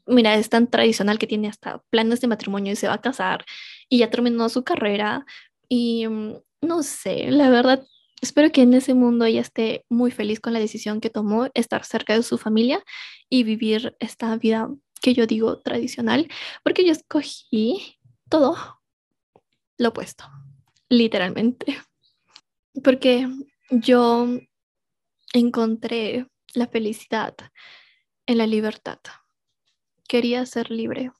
mira, 0.06 0.34
es 0.36 0.48
tan 0.48 0.68
tradicional 0.68 1.18
que 1.18 1.26
tiene 1.26 1.48
hasta 1.48 1.82
planes 1.90 2.20
de 2.20 2.28
matrimonio 2.28 2.72
y 2.72 2.76
se 2.76 2.88
va 2.88 2.94
a 2.94 3.00
casar 3.00 3.44
y 3.88 3.98
ya 3.98 4.10
terminó 4.10 4.48
su 4.48 4.64
carrera. 4.64 5.24
Y 5.68 6.06
mm, 6.08 6.34
no 6.62 6.82
sé, 6.82 7.30
la 7.30 7.50
verdad, 7.50 7.84
espero 8.20 8.50
que 8.52 8.62
en 8.62 8.74
ese 8.74 8.94
mundo 8.94 9.24
ella 9.24 9.40
esté 9.40 9.84
muy 9.88 10.10
feliz 10.10 10.40
con 10.40 10.52
la 10.52 10.60
decisión 10.60 11.00
que 11.00 11.10
tomó, 11.10 11.48
estar 11.54 11.84
cerca 11.84 12.14
de 12.14 12.22
su 12.22 12.38
familia 12.38 12.82
y 13.28 13.44
vivir 13.44 13.96
esta 14.00 14.36
vida 14.36 14.68
que 15.00 15.14
yo 15.14 15.26
digo 15.26 15.60
tradicional, 15.60 16.28
porque 16.62 16.84
yo 16.84 16.92
escogí 16.92 17.98
todo 18.28 18.56
lo 19.78 19.88
opuesto, 19.88 20.24
literalmente, 20.88 21.76
porque 22.84 23.28
yo 23.72 24.28
encontré 25.32 26.26
la 26.54 26.68
felicidad 26.68 27.34
en 28.26 28.38
la 28.38 28.46
libertad. 28.46 28.98
Quería 30.06 30.44
ser 30.46 30.70
libre. 30.70 31.10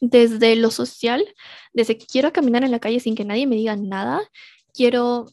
Desde 0.00 0.56
lo 0.56 0.70
social, 0.70 1.26
desde 1.72 1.96
que 1.96 2.06
quiero 2.06 2.32
caminar 2.32 2.64
en 2.64 2.70
la 2.70 2.80
calle 2.80 3.00
sin 3.00 3.14
que 3.14 3.24
nadie 3.24 3.46
me 3.46 3.56
diga 3.56 3.76
nada, 3.76 4.20
quiero 4.74 5.26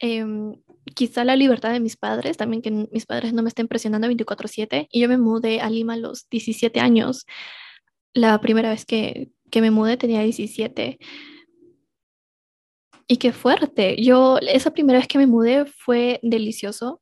eh, 0.00 0.24
quizá 0.94 1.24
la 1.24 1.36
libertad 1.36 1.72
de 1.72 1.80
mis 1.80 1.96
padres, 1.96 2.36
también 2.36 2.62
que 2.62 2.70
mis 2.70 3.06
padres 3.06 3.32
no 3.32 3.42
me 3.42 3.48
estén 3.48 3.68
presionando 3.68 4.08
24/7. 4.08 4.88
Y 4.90 5.00
yo 5.00 5.08
me 5.08 5.18
mudé 5.18 5.60
a 5.60 5.70
Lima 5.70 5.94
a 5.94 5.96
los 5.96 6.28
17 6.28 6.80
años. 6.80 7.26
La 8.14 8.40
primera 8.40 8.70
vez 8.70 8.84
que, 8.84 9.30
que 9.50 9.60
me 9.60 9.70
mudé 9.70 9.96
tenía 9.96 10.22
17. 10.22 10.98
Y 13.08 13.18
qué 13.18 13.32
fuerte. 13.32 14.02
Yo, 14.02 14.38
esa 14.38 14.72
primera 14.72 14.98
vez 14.98 15.06
que 15.08 15.18
me 15.18 15.26
mudé 15.26 15.66
fue 15.66 16.18
delicioso. 16.22 17.00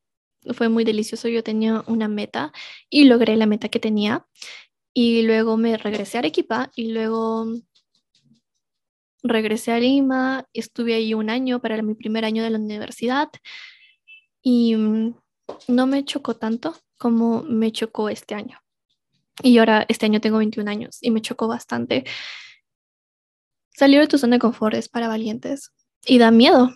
Fue 0.54 0.68
muy 0.68 0.84
delicioso. 0.84 1.28
Yo 1.28 1.42
tenía 1.42 1.82
una 1.86 2.08
meta 2.08 2.52
y 2.90 3.04
logré 3.04 3.36
la 3.36 3.46
meta 3.46 3.68
que 3.70 3.80
tenía. 3.80 4.26
Y 4.92 5.22
luego 5.22 5.56
me 5.56 5.76
regresé 5.78 6.18
a 6.18 6.20
Arequipa 6.20 6.70
y 6.76 6.92
luego 6.92 7.46
regresé 9.22 9.72
a 9.72 9.80
Lima. 9.80 10.46
Estuve 10.52 10.94
ahí 10.94 11.14
un 11.14 11.30
año 11.30 11.60
para 11.60 11.82
mi 11.82 11.94
primer 11.94 12.24
año 12.26 12.42
de 12.42 12.50
la 12.50 12.58
universidad. 12.58 13.30
Y 14.42 14.76
mm, 14.76 15.14
no 15.68 15.86
me 15.86 16.04
chocó 16.04 16.36
tanto 16.36 16.76
como 16.98 17.42
me 17.44 17.72
chocó 17.72 18.10
este 18.10 18.34
año. 18.34 18.58
Y 19.42 19.58
ahora 19.58 19.86
este 19.88 20.06
año 20.06 20.20
tengo 20.20 20.38
21 20.38 20.70
años 20.70 20.98
y 21.00 21.10
me 21.10 21.22
chocó 21.22 21.48
bastante. 21.48 22.04
Salir 23.70 24.00
de 24.00 24.06
tu 24.06 24.18
zona 24.18 24.36
de 24.36 24.40
confort 24.40 24.74
es 24.74 24.88
para 24.88 25.08
valientes 25.08 25.72
y 26.06 26.18
da 26.18 26.30
miedo. 26.30 26.70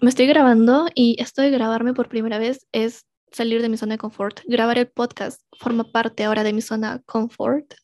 Me 0.00 0.10
estoy 0.10 0.26
grabando 0.26 0.88
y 0.94 1.16
esto 1.20 1.42
de 1.42 1.50
grabarme 1.50 1.94
por 1.94 2.08
primera 2.08 2.38
vez 2.38 2.66
es 2.72 3.06
salir 3.32 3.62
de 3.62 3.68
mi 3.68 3.76
zona 3.76 3.94
de 3.94 3.98
confort. 3.98 4.40
Grabar 4.46 4.78
el 4.78 4.88
podcast 4.88 5.42
forma 5.58 5.84
parte 5.84 6.24
ahora 6.24 6.44
de 6.44 6.52
mi 6.52 6.62
zona 6.62 7.02
confort, 7.06 7.74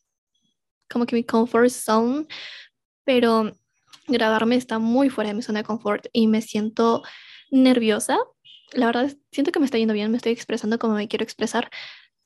como 0.89 1.07
que 1.07 1.17
mi 1.17 1.25
comfort 1.25 1.71
zone, 1.71 2.27
pero 3.05 3.53
grabarme 4.07 4.57
está 4.57 4.79
muy 4.79 5.11
fuera 5.11 5.29
de 5.29 5.35
mi 5.35 5.43
zona 5.43 5.61
de 5.61 5.65
confort 5.65 6.07
y 6.13 6.27
me 6.29 6.41
siento 6.41 7.03
nerviosa. 7.51 8.19
La 8.73 8.87
verdad, 8.87 9.13
siento 9.33 9.53
que 9.53 9.61
me 9.61 9.67
está 9.67 9.79
yendo 9.79 9.95
bien, 9.95 10.11
me 10.11 10.17
estoy 10.17 10.33
expresando 10.33 10.79
como 10.79 10.95
me 10.95 11.09
quiero 11.09 11.25
expresar, 11.25 11.71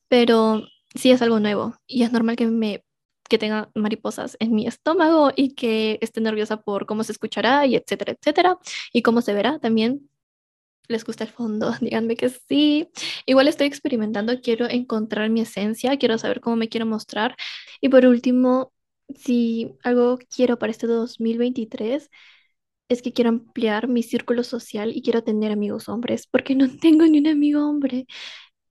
pero 0.08 0.62
sí 0.94 1.10
es 1.10 1.22
algo 1.22 1.40
nuevo 1.40 1.76
y 1.86 2.02
es 2.02 2.12
normal 2.12 2.36
que 2.36 2.46
me 2.46 2.84
que 3.28 3.38
tenga 3.38 3.70
mariposas 3.74 4.36
en 4.40 4.54
mi 4.54 4.66
estómago 4.66 5.30
y 5.36 5.54
que 5.54 5.98
esté 6.02 6.20
nerviosa 6.20 6.62
por 6.62 6.86
cómo 6.86 7.04
se 7.04 7.12
escuchará 7.12 7.66
y 7.66 7.76
etcétera, 7.76 8.12
etcétera, 8.12 8.58
y 8.92 9.02
cómo 9.02 9.20
se 9.22 9.34
verá 9.34 9.58
también. 9.58 10.08
¿Les 10.88 11.04
gusta 11.04 11.24
el 11.24 11.30
fondo? 11.30 11.72
Díganme 11.80 12.16
que 12.16 12.30
sí. 12.30 12.88
Igual 13.26 13.48
estoy 13.48 13.66
experimentando, 13.66 14.40
quiero 14.40 14.68
encontrar 14.68 15.30
mi 15.30 15.42
esencia, 15.42 15.98
quiero 15.98 16.18
saber 16.18 16.40
cómo 16.40 16.56
me 16.56 16.68
quiero 16.68 16.86
mostrar. 16.86 17.36
Y 17.80 17.88
por 17.90 18.06
último, 18.06 18.72
si 19.16 19.74
algo 19.82 20.18
quiero 20.34 20.58
para 20.58 20.72
este 20.72 20.86
2023 20.86 22.10
es 22.88 23.02
que 23.02 23.12
quiero 23.12 23.30
ampliar 23.30 23.88
mi 23.88 24.02
círculo 24.02 24.44
social 24.44 24.96
y 24.96 25.02
quiero 25.02 25.22
tener 25.24 25.52
amigos 25.52 25.88
hombres, 25.88 26.26
porque 26.26 26.54
no 26.54 26.68
tengo 26.80 27.06
ni 27.06 27.18
un 27.18 27.28
amigo 27.28 27.68
hombre. 27.68 28.06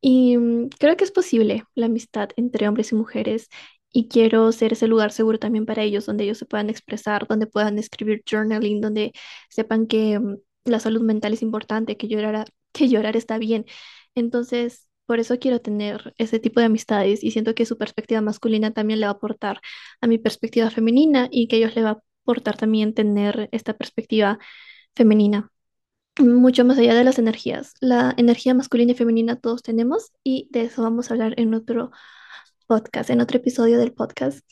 Y 0.01 0.37
mm, 0.37 0.69
creo 0.79 0.97
que 0.97 1.03
es 1.05 1.11
posible 1.11 1.65
la 1.75 1.87
amistad 1.87 2.29
entre 2.37 2.67
hombres 2.67 2.91
y 2.91 2.95
mujeres 2.95 3.49
y 3.91 4.07
quiero 4.09 4.51
ser 4.51 4.73
ese 4.73 4.87
lugar 4.87 5.11
seguro 5.11 5.39
también 5.39 5.65
para 5.65 5.83
ellos, 5.83 6.05
donde 6.05 6.23
ellos 6.25 6.37
se 6.37 6.45
puedan 6.45 6.69
expresar, 6.69 7.27
donde 7.27 7.47
puedan 7.47 7.79
escribir 7.79 8.23
journaling, 8.29 8.81
donde 8.81 9.13
sepan 9.49 9.87
que 9.87 10.19
mm, 10.19 10.37
la 10.65 10.79
salud 10.79 11.01
mental 11.01 11.33
es 11.33 11.41
importante, 11.41 11.97
que 11.97 12.07
llorar, 12.07 12.49
que 12.73 12.89
llorar 12.89 13.15
está 13.17 13.37
bien. 13.37 13.65
Entonces, 14.15 14.87
por 15.05 15.19
eso 15.19 15.39
quiero 15.39 15.61
tener 15.61 16.13
ese 16.17 16.39
tipo 16.39 16.59
de 16.59 16.65
amistades 16.67 17.23
y 17.23 17.31
siento 17.31 17.55
que 17.55 17.65
su 17.65 17.77
perspectiva 17.77 18.21
masculina 18.21 18.71
también 18.71 18.99
le 18.99 19.05
va 19.07 19.11
a 19.13 19.15
aportar 19.15 19.61
a 20.01 20.07
mi 20.07 20.17
perspectiva 20.17 20.69
femenina 20.69 21.29
y 21.31 21.47
que 21.47 21.57
ellos 21.57 21.75
le 21.75 21.83
va 21.83 21.89
a 21.91 22.01
aportar 22.23 22.57
también 22.57 22.93
tener 22.93 23.47
esta 23.51 23.77
perspectiva 23.77 24.39
femenina. 24.95 25.51
Mucho 26.19 26.65
más 26.65 26.77
allá 26.79 26.95
de 26.95 27.03
las 27.03 27.19
energías. 27.19 27.73
La 27.79 28.13
energía 28.17 28.53
masculina 28.53 28.91
y 28.93 28.95
femenina 28.95 29.37
todos 29.37 29.61
tenemos 29.63 30.11
y 30.23 30.47
de 30.51 30.63
eso 30.63 30.81
vamos 30.81 31.09
a 31.09 31.13
hablar 31.13 31.35
en 31.37 31.53
otro 31.53 31.91
podcast, 32.67 33.09
en 33.09 33.21
otro 33.21 33.37
episodio 33.37 33.79
del 33.79 33.93
podcast. 33.93 34.45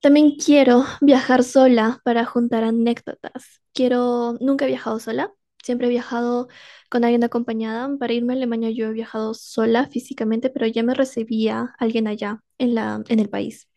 También 0.00 0.36
quiero 0.36 0.84
viajar 1.00 1.42
sola 1.42 2.00
para 2.04 2.24
juntar 2.26 2.62
anécdotas. 2.64 3.62
Quiero, 3.72 4.34
nunca 4.40 4.66
he 4.66 4.68
viajado 4.68 5.00
sola, 5.00 5.32
siempre 5.62 5.86
he 5.86 5.90
viajado 5.90 6.48
con 6.90 7.04
alguien 7.04 7.24
acompañada. 7.24 7.90
Para 7.98 8.12
irme 8.12 8.34
a 8.34 8.36
Alemania 8.36 8.70
yo 8.70 8.86
he 8.88 8.92
viajado 8.92 9.34
sola 9.34 9.86
físicamente, 9.88 10.50
pero 10.50 10.66
ya 10.66 10.82
me 10.82 10.94
recibía 10.94 11.74
alguien 11.78 12.06
allá 12.06 12.42
en 12.58 12.74
la, 12.74 13.02
en 13.08 13.18
el 13.18 13.30
país. 13.30 13.68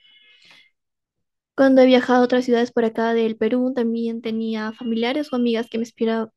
Cuando 1.56 1.82
he 1.82 1.86
viajado 1.88 2.22
a 2.22 2.26
otras 2.26 2.46
ciudades 2.46 2.72
por 2.72 2.86
acá 2.86 3.14
del 3.16 3.36
Perú, 3.36 3.74
también 3.74 4.22
tenía 4.22 4.72
familiares 4.74 5.34
o 5.34 5.36
amigas 5.38 5.68
que 5.70 5.80
me, 5.80 5.86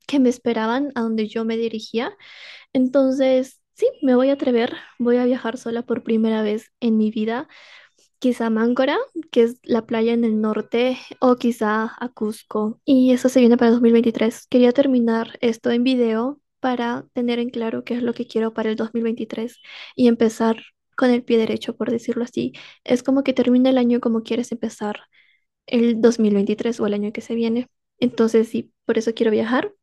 que 0.07 0.19
me 0.19 0.29
esperaban 0.29 0.91
a 0.95 1.01
donde 1.01 1.27
yo 1.27 1.45
me 1.45 1.57
dirigía. 1.57 2.17
Entonces, 2.73 3.60
sí, 3.81 3.87
me 4.03 4.15
voy 4.15 4.29
a 4.29 4.33
atrever, 4.33 4.75
voy 4.99 5.17
a 5.17 5.25
viajar 5.25 5.57
sola 5.57 5.81
por 5.81 6.03
primera 6.03 6.43
vez 6.43 6.71
en 6.81 6.97
mi 6.97 7.09
vida, 7.11 7.47
quizá 8.19 8.47
a 8.47 8.49
Máncora, 8.51 8.97
que 9.31 9.43
es 9.43 9.59
la 9.63 9.85
playa 9.87 10.13
en 10.13 10.23
el 10.23 10.41
norte, 10.41 10.97
o 11.19 11.35
quizá 11.37 11.95
a 11.99 12.09
Cusco. 12.09 12.79
Y 12.85 13.11
eso 13.13 13.29
se 13.29 13.39
viene 13.39 13.57
para 13.57 13.71
2023. 13.71 14.47
Quería 14.47 14.71
terminar 14.73 15.37
esto 15.41 15.71
en 15.71 15.83
video 15.83 16.39
para 16.59 17.07
tener 17.13 17.39
en 17.39 17.49
claro 17.49 17.83
qué 17.83 17.95
es 17.95 18.03
lo 18.03 18.13
que 18.13 18.27
quiero 18.27 18.53
para 18.53 18.69
el 18.69 18.75
2023 18.75 19.57
y 19.95 20.07
empezar 20.07 20.61
con 20.97 21.09
el 21.09 21.23
pie 21.23 21.37
derecho, 21.39 21.75
por 21.75 21.91
decirlo 21.91 22.23
así. 22.23 22.53
Es 22.83 23.03
como 23.03 23.23
que 23.23 23.33
termina 23.33 23.71
el 23.71 23.79
año 23.79 23.99
como 24.01 24.23
quieres 24.23 24.51
empezar 24.51 25.01
el 25.67 26.01
2023 26.01 26.79
o 26.79 26.87
el 26.87 26.93
año 26.95 27.13
que 27.13 27.21
se 27.21 27.35
viene. 27.35 27.67
Entonces, 27.99 28.49
sí, 28.49 28.73
por 28.85 28.97
eso 28.99 29.13
quiero 29.15 29.31
viajar. 29.31 29.73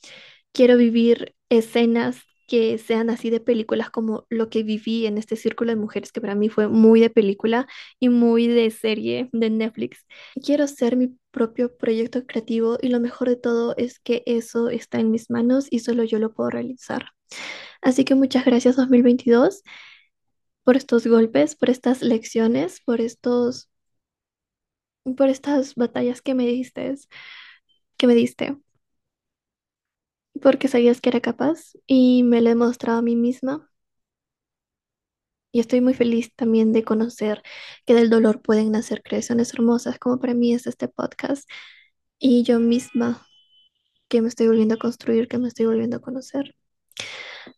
Quiero 0.53 0.77
vivir 0.77 1.35
escenas 1.51 2.21
que 2.49 2.79
sean 2.79 3.11
así 3.11 3.31
de 3.31 3.41
películas 3.41 3.91
como 3.91 4.27
lo 4.31 4.51
que 4.51 4.63
viví 4.65 5.07
en 5.07 5.19
este 5.19 5.37
círculo 5.37 5.71
de 5.71 5.77
mujeres, 5.77 6.13
que 6.13 6.21
para 6.21 6.35
mí 6.35 6.49
fue 6.49 6.69
muy 6.69 7.01
de 7.01 7.11
película 7.11 7.69
y 8.01 8.09
muy 8.09 8.49
de 8.49 8.71
serie 8.71 9.29
de 9.33 9.51
Netflix. 9.51 10.07
Quiero 10.45 10.67
ser 10.67 10.97
mi 10.97 11.17
propio 11.31 11.77
proyecto 11.77 12.27
creativo 12.27 12.79
y 12.83 12.89
lo 12.89 13.01
mejor 13.01 13.29
de 13.29 13.37
todo 13.37 13.75
es 13.77 14.01
que 14.01 14.23
eso 14.27 14.71
está 14.71 14.99
en 15.01 15.11
mis 15.11 15.31
manos 15.31 15.69
y 15.71 15.81
solo 15.81 16.05
yo 16.05 16.19
lo 16.19 16.33
puedo 16.35 16.51
realizar. 16.51 17.11
Así 17.83 18.05
que 18.05 18.15
muchas 18.15 18.45
gracias 18.45 18.77
2022 18.77 19.63
por 20.65 20.77
estos 20.77 21.07
golpes, 21.07 21.57
por 21.57 21.71
estas 21.71 22.03
lecciones, 22.03 22.81
por 22.85 23.01
estos 23.01 23.69
por 25.17 25.29
estas 25.29 25.75
batallas 25.75 26.23
que 26.23 26.35
me 26.35 26.47
diste, 26.47 26.95
que 27.97 28.07
me 28.07 28.15
diste 28.15 28.57
porque 30.39 30.69
sabías 30.69 31.01
que 31.01 31.11
era 31.11 31.21
capaz 31.21 31.73
y 31.87 32.23
me 32.25 32.41
lo 32.41 32.51
he 32.51 32.55
mostrado 32.55 32.99
a 32.99 33.03
mí 33.03 33.17
misma. 33.17 33.71
Y 35.53 35.61
estoy 35.61 35.81
muy 35.81 35.95
feliz 35.95 36.35
también 36.35 36.73
de 36.73 36.85
conocer 36.85 37.43
que 37.87 37.95
del 37.95 38.11
dolor 38.11 38.43
pueden 38.43 38.73
nacer 38.73 39.03
creaciones 39.03 39.55
hermosas, 39.55 39.99
como 39.99 40.21
para 40.21 40.35
mí 40.35 40.53
es 40.55 40.67
este 40.67 40.89
podcast. 40.89 41.49
Y 42.19 42.43
yo 42.45 42.61
misma 42.61 43.27
que 44.09 44.23
me 44.23 44.29
estoy 44.29 44.49
volviendo 44.49 44.75
a 44.77 44.79
construir, 44.79 45.29
que 45.29 45.39
me 45.39 45.49
estoy 45.49 45.67
volviendo 45.67 45.97
a 45.99 46.01
conocer. 46.01 46.55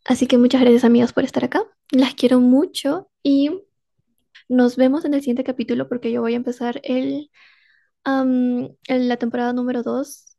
Así 0.05 0.27
que 0.27 0.39
muchas 0.39 0.61
gracias 0.61 0.85
amigas 0.85 1.13
por 1.13 1.25
estar 1.25 1.45
acá. 1.45 1.65
Las 1.91 2.15
quiero 2.15 2.41
mucho 2.41 3.11
y 3.23 3.51
nos 4.49 4.77
vemos 4.77 5.05
en 5.05 5.15
el 5.15 5.21
siguiente 5.21 5.45
capítulo 5.45 5.89
porque 5.89 6.13
yo 6.13 6.21
voy 6.23 6.35
a 6.35 6.37
empezar 6.37 6.81
el, 6.85 7.31
la 8.05 9.17
temporada 9.17 9.53
número 9.53 9.83
2 9.83 10.30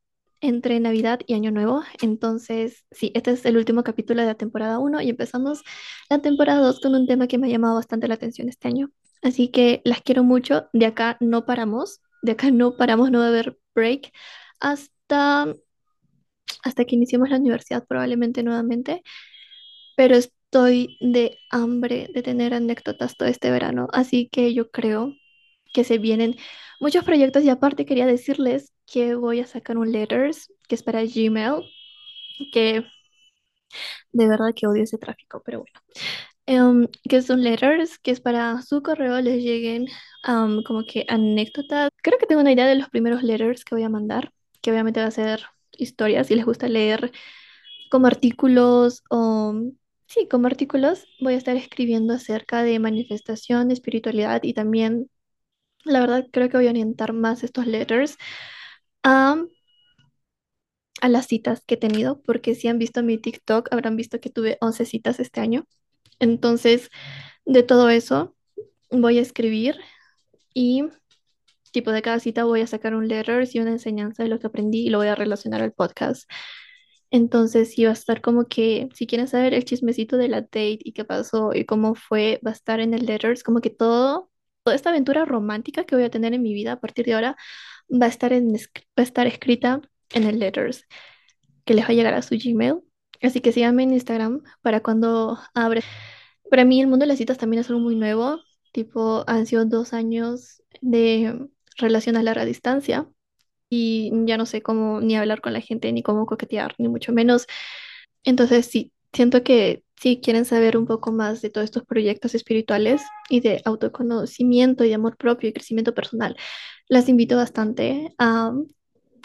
entre 0.42 0.80
Navidad 0.80 1.22
y 1.28 1.34
Año 1.34 1.52
Nuevo. 1.52 1.84
Entonces, 2.02 2.86
sí, 2.92 3.12
este 3.16 3.32
es 3.32 3.46
el 3.46 3.58
último 3.58 3.84
capítulo 3.84 4.22
de 4.22 4.28
la 4.28 4.36
temporada 4.36 4.80
1 4.80 5.02
y 5.02 5.10
empezamos 5.10 5.64
la 6.10 6.20
temporada 6.20 6.62
2 6.62 6.82
con 6.82 6.96
un 6.96 7.08
tema 7.08 7.28
que 7.28 7.38
me 7.38 7.48
ha 7.48 7.50
llamado 7.50 7.76
bastante 7.76 8.08
la 8.08 8.16
atención 8.16 8.50
este 8.50 8.68
año. 8.68 8.92
Así 9.22 9.50
que 9.50 9.82
las 9.86 10.02
quiero 10.02 10.24
mucho. 10.24 10.68
De 10.74 10.86
acá 10.88 11.18
no 11.20 11.46
paramos. 11.46 12.02
De 12.24 12.34
acá 12.34 12.52
no 12.52 12.76
paramos, 12.78 13.12
no 13.12 13.20
va 13.20 13.26
a 13.26 13.30
haber 13.30 13.58
break 13.76 14.12
hasta, 14.60 15.54
hasta 16.64 16.86
que 16.86 16.96
iniciemos 16.96 17.30
la 17.30 17.38
universidad 17.38 17.86
probablemente 17.88 18.44
nuevamente. 18.44 19.04
Pero 19.96 20.16
estoy 20.16 20.98
de 21.02 21.38
hambre 21.50 22.10
de 22.14 22.24
tener 22.24 22.54
anécdotas 22.54 23.16
todo 23.18 23.30
este 23.30 23.52
verano, 23.52 23.88
así 23.94 24.30
que 24.30 24.54
yo 24.54 24.70
creo 24.72 25.14
que 25.74 25.84
se 25.84 25.98
vienen 25.98 26.36
muchos 26.80 27.04
proyectos 27.04 27.44
y 27.44 27.50
aparte 27.50 27.86
quería 27.86 28.06
decirles 28.06 28.74
que 28.86 29.16
voy 29.16 29.40
a 29.40 29.48
sacar 29.48 29.78
un 29.78 29.92
letters 29.92 30.52
que 30.68 30.76
es 30.76 30.84
para 30.84 31.04
Gmail, 31.04 31.64
que 32.54 32.86
de 34.12 34.28
verdad 34.28 34.54
que 34.56 34.68
odio 34.68 34.84
ese 34.84 34.98
tráfico, 34.98 35.42
pero 35.46 35.60
bueno. 35.60 35.80
Em, 36.48 36.88
que 37.10 37.22
son 37.22 37.44
letters, 37.44 38.00
que 38.00 38.12
es 38.12 38.22
para 38.22 38.62
su 38.62 38.82
correo 38.84 39.22
les 39.22 39.44
lleguen 39.44 39.88
am, 40.24 40.64
como 40.64 40.84
que 40.86 41.06
anécdotas. 41.08 41.90
Creo 42.04 42.18
que 42.20 42.26
tengo 42.28 42.42
una 42.42 42.52
idea 42.52 42.68
de 42.68 42.76
los 42.76 42.90
primeros 42.90 43.24
letters 43.24 43.64
que 43.66 43.76
voy 43.76 43.84
a 43.84 43.90
mandar, 43.90 44.34
que 44.62 44.72
obviamente 44.72 45.00
va 45.02 45.08
a 45.08 45.12
ser 45.12 45.46
historias, 45.74 46.28
si 46.28 46.36
les 46.36 46.46
gusta 46.46 46.68
leer 46.70 47.12
como 47.92 48.08
artículos 48.08 49.04
o... 49.10 49.56
Sí, 50.08 50.28
como 50.30 50.48
artículos 50.48 51.06
voy 51.22 51.36
a 51.36 51.38
estar 51.38 51.56
escribiendo 51.58 52.14
acerca 52.14 52.64
de 52.64 52.80
manifestación, 52.80 53.72
espiritualidad 53.72 54.44
y 54.44 54.54
también, 54.54 55.10
la 55.86 56.02
verdad, 56.02 56.28
creo 56.32 56.50
que 56.50 56.58
voy 56.58 56.68
a 56.68 56.72
orientar 56.72 57.14
más 57.14 57.44
estos 57.44 57.68
letters 57.68 58.18
a, 59.04 59.38
a 61.02 61.10
las 61.10 61.28
citas 61.28 61.64
que 61.66 61.76
he 61.76 61.78
tenido, 61.78 62.22
porque 62.22 62.56
si 62.56 62.68
han 62.68 62.80
visto 62.80 63.04
mi 63.04 63.18
TikTok, 63.18 63.70
habrán 63.72 63.96
visto 63.96 64.20
que 64.20 64.30
tuve 64.30 64.58
11 64.62 64.86
citas 64.86 65.20
este 65.20 65.42
año. 65.42 65.66
Entonces, 66.20 66.90
de 67.46 67.64
todo 67.64 67.90
eso 67.90 68.36
voy 68.92 69.20
a 69.20 69.24
escribir 69.24 69.78
y 70.54 70.86
tipo 71.74 71.92
de 71.92 72.04
cada 72.04 72.20
cita 72.20 72.46
voy 72.46 72.62
a 72.62 72.68
sacar 72.68 72.96
un 72.96 73.08
letter 73.10 73.48
y 73.54 73.60
una 73.60 73.72
enseñanza 73.72 74.24
de 74.24 74.30
lo 74.30 74.40
que 74.40 74.48
aprendí 74.48 74.88
y 74.88 74.92
lo 74.92 75.00
voy 75.00 75.10
a 75.10 75.16
relacionar 75.16 75.62
al 75.64 75.74
podcast. 75.74 76.30
Entonces, 77.12 77.74
sí 77.74 77.86
va 77.86 77.92
a 77.92 77.94
estar 77.94 78.22
como 78.22 78.48
que, 78.48 78.90
si 78.96 79.08
quieren 79.08 79.28
saber 79.30 79.54
el 79.54 79.66
chismecito 79.66 80.18
de 80.18 80.30
la 80.30 80.42
date 80.42 80.80
y 80.82 80.94
qué 80.94 81.06
pasó 81.06 81.54
y 81.54 81.66
cómo 81.66 81.96
fue, 81.96 82.42
va 82.46 82.52
a 82.52 82.56
estar 82.56 82.80
en 82.82 82.94
el 82.96 83.06
letters, 83.06 83.44
como 83.44 83.62
que 83.62 83.70
todo, 83.72 84.31
toda 84.64 84.76
esta 84.76 84.90
aventura 84.90 85.26
romántica 85.26 85.86
que 85.86 85.96
voy 85.96 86.06
a 86.06 86.10
tener 86.12 86.34
en 86.34 86.42
mi 86.42 86.54
vida 86.54 86.74
a 86.74 86.80
partir 86.80 87.06
de 87.06 87.14
ahora 87.14 87.38
va 87.90 88.06
a 88.06 88.10
estar, 88.10 88.34
en, 88.34 88.54
va 88.54 88.58
a 88.98 89.02
estar 89.02 89.28
escrita 89.28 89.82
en 90.12 90.24
el 90.24 90.40
letters 90.40 90.86
que 91.66 91.74
les 91.74 91.86
va 91.86 91.90
a 91.90 91.94
llegar 91.94 92.14
a 92.14 92.22
su 92.22 92.36
Gmail. 92.38 92.82
Así 93.22 93.42
que 93.42 93.52
síganme 93.52 93.84
en 93.84 93.94
Instagram 93.94 94.42
para 94.62 94.82
cuando 94.82 95.38
abre. 95.54 95.84
Para 96.50 96.66
mí 96.66 96.82
el 96.82 96.88
mundo 96.88 97.04
de 97.04 97.08
las 97.08 97.18
citas 97.18 97.38
también 97.38 97.62
es 97.62 97.70
algo 97.70 97.82
muy 97.82 97.96
nuevo. 97.96 98.40
Tipo, 98.72 99.24
han 99.28 99.46
sido 99.46 99.66
dos 99.66 99.94
años 99.94 100.64
de 100.82 101.48
relación 101.78 102.18
a 102.18 102.24
larga 102.24 102.46
distancia 102.46 103.08
y 103.70 104.12
ya 104.26 104.38
no 104.38 104.46
sé 104.46 104.62
cómo 104.62 105.02
ni 105.02 105.16
hablar 105.16 105.42
con 105.42 105.54
la 105.54 105.62
gente, 105.62 105.92
ni 105.92 106.04
cómo 106.04 106.26
coquetear, 106.26 106.76
ni 106.78 106.88
mucho 106.90 107.14
menos. 107.14 107.48
Entonces, 108.24 108.66
sí, 108.68 108.94
siento 109.14 109.44
que 109.44 109.84
si 110.02 110.20
quieren 110.20 110.46
saber 110.46 110.78
un 110.78 110.88
poco 110.88 111.12
más 111.12 111.42
de 111.42 111.52
todos 111.52 111.66
estos 111.66 111.86
proyectos 111.86 112.34
espirituales 112.34 113.04
y 113.30 113.42
de 113.42 113.62
autoconocimiento 113.66 114.84
y 114.84 114.94
amor 114.94 115.16
propio 115.18 115.50
y 115.50 115.54
crecimiento 115.54 115.94
personal, 115.94 116.36
las 116.88 117.08
invito 117.08 117.36
bastante 117.38 118.14
a 118.18 118.52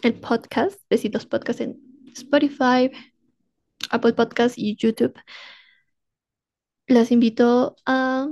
el 0.03 0.15
podcast, 0.21 0.79
Besitos 0.91 1.27
Podcast 1.27 1.62
en 1.62 1.79
Spotify, 2.15 2.91
Apple 3.91 4.12
Podcast 4.12 4.59
y 4.59 4.77
YouTube. 4.77 5.15
Las 6.89 7.11
invito 7.11 7.77
a, 7.87 8.29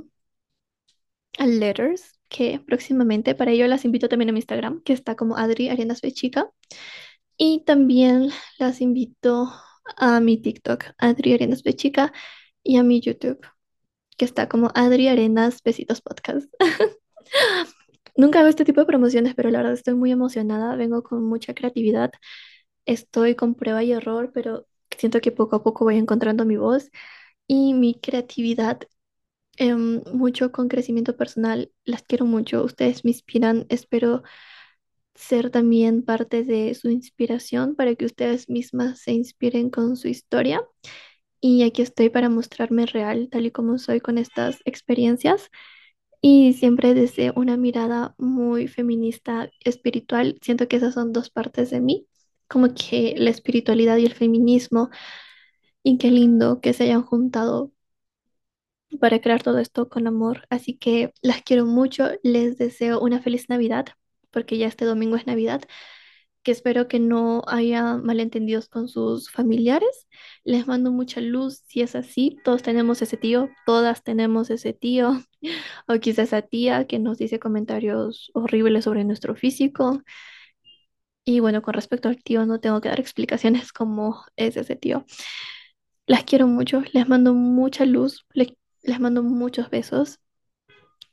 a 1.38 1.46
Letters, 1.46 2.20
que 2.28 2.60
próximamente, 2.60 3.34
para 3.34 3.52
ello 3.52 3.66
las 3.68 3.84
invito 3.86 4.08
también 4.08 4.28
a 4.28 4.32
mi 4.32 4.40
Instagram, 4.40 4.82
que 4.82 4.92
está 4.92 5.16
como 5.16 5.36
Adri 5.38 5.70
Arenas 5.70 6.02
Chica. 6.12 6.50
Y 7.38 7.64
también 7.64 8.30
las 8.58 8.80
invito 8.80 9.50
a 9.96 10.20
mi 10.20 10.38
TikTok, 10.40 10.84
Adri 10.98 11.34
Arenas 11.34 11.62
Chica, 11.62 12.12
y 12.62 12.76
a 12.78 12.82
mi 12.82 13.00
YouTube, 13.00 13.40
que 14.16 14.24
está 14.24 14.48
como 14.48 14.70
Adri 14.74 15.08
Arenas 15.08 15.62
Besitos 15.62 16.00
Podcast. 16.00 16.52
Nunca 18.16 18.40
hago 18.40 18.48
este 18.48 18.64
tipo 18.64 18.80
de 18.80 18.86
promociones, 18.86 19.34
pero 19.34 19.50
la 19.50 19.58
verdad 19.58 19.74
estoy 19.74 19.94
muy 19.94 20.12
emocionada, 20.12 20.76
vengo 20.76 21.02
con 21.02 21.24
mucha 21.24 21.54
creatividad, 21.54 22.12
estoy 22.86 23.34
con 23.34 23.54
prueba 23.54 23.82
y 23.82 23.92
error, 23.92 24.30
pero 24.32 24.66
siento 24.98 25.20
que 25.20 25.32
poco 25.32 25.56
a 25.56 25.62
poco 25.64 25.84
voy 25.84 25.96
encontrando 25.98 26.44
mi 26.44 26.56
voz 26.56 26.90
y 27.46 27.74
mi 27.74 27.94
creatividad, 28.00 28.80
em, 29.56 30.02
mucho 30.12 30.52
con 30.52 30.68
crecimiento 30.68 31.16
personal. 31.16 31.72
Las 31.84 32.02
quiero 32.02 32.26
mucho, 32.26 32.64
ustedes 32.64 33.04
me 33.04 33.10
inspiran, 33.12 33.66
espero 33.68 34.22
ser 35.14 35.50
también 35.50 36.02
parte 36.02 36.44
de 36.44 36.74
su 36.74 36.90
inspiración 36.90 37.76
para 37.76 37.94
que 37.94 38.04
ustedes 38.06 38.48
mismas 38.48 39.00
se 39.00 39.12
inspiren 39.12 39.70
con 39.70 39.96
su 39.96 40.08
historia. 40.08 40.62
Y 41.40 41.62
aquí 41.64 41.82
estoy 41.82 42.10
para 42.10 42.28
mostrarme 42.30 42.86
real, 42.86 43.28
tal 43.30 43.46
y 43.46 43.50
como 43.52 43.78
soy 43.78 44.00
con 44.00 44.18
estas 44.18 44.60
experiencias. 44.64 45.50
Y 46.20 46.54
siempre 46.54 46.94
desde 46.94 47.32
una 47.36 47.56
mirada 47.56 48.14
muy 48.18 48.68
feminista, 48.68 49.50
espiritual, 49.60 50.38
siento 50.42 50.68
que 50.68 50.76
esas 50.76 50.94
son 50.94 51.12
dos 51.12 51.30
partes 51.30 51.70
de 51.70 51.80
mí, 51.80 52.08
como 52.48 52.74
que 52.74 53.14
la 53.18 53.30
espiritualidad 53.30 53.98
y 53.98 54.06
el 54.06 54.14
feminismo 54.14 54.90
y 55.84 55.98
qué 55.98 56.10
lindo 56.10 56.60
que 56.60 56.72
se 56.72 56.84
hayan 56.84 57.02
juntado 57.04 57.72
para 59.00 59.20
crear 59.20 59.42
todo 59.42 59.58
esto 59.58 59.88
con 59.88 60.06
amor. 60.06 60.46
Así 60.50 60.76
que 60.76 61.12
las 61.22 61.42
quiero 61.42 61.66
mucho, 61.66 62.08
les 62.22 62.58
deseo 62.58 63.00
una 63.00 63.20
feliz 63.20 63.48
Navidad, 63.48 63.86
porque 64.34 64.58
ya 64.58 64.66
este 64.66 64.84
domingo 64.84 65.16
es 65.16 65.26
Navidad, 65.26 65.62
que 66.44 66.52
espero 66.52 66.88
que 66.88 67.00
no 67.00 67.42
haya 67.48 67.96
malentendidos 67.96 68.68
con 68.68 68.88
sus 68.88 69.30
familiares. 69.30 70.08
Les 70.44 70.66
mando 70.66 70.92
mucha 70.92 71.20
luz, 71.20 71.62
si 71.66 71.80
es 71.82 71.96
así, 71.96 72.38
todos 72.44 72.62
tenemos 72.62 73.02
ese 73.02 73.16
tío, 73.16 73.48
todas 73.66 74.04
tenemos 74.04 74.50
ese 74.50 74.74
tío, 74.74 75.22
o 75.88 75.94
quizás 76.00 76.28
esa 76.28 76.42
tía 76.42 76.86
que 76.86 76.98
nos 76.98 77.18
dice 77.18 77.38
comentarios 77.40 78.30
horribles 78.34 78.84
sobre 78.84 79.04
nuestro 79.04 79.34
físico. 79.36 80.02
Y 81.24 81.40
bueno, 81.40 81.62
con 81.62 81.74
respecto 81.74 82.08
al 82.08 82.22
tío, 82.22 82.44
no 82.46 82.60
tengo 82.60 82.80
que 82.80 82.88
dar 82.90 83.00
explicaciones 83.00 83.72
como 83.72 84.24
es 84.36 84.56
ese 84.56 84.76
tío. 84.76 85.06
Las 86.06 86.24
quiero 86.24 86.46
mucho, 86.46 86.82
les 86.92 87.08
mando 87.08 87.34
mucha 87.34 87.84
luz, 87.86 88.26
les 88.34 89.00
mando 89.00 89.22
muchos 89.22 89.70
besos. 89.70 90.20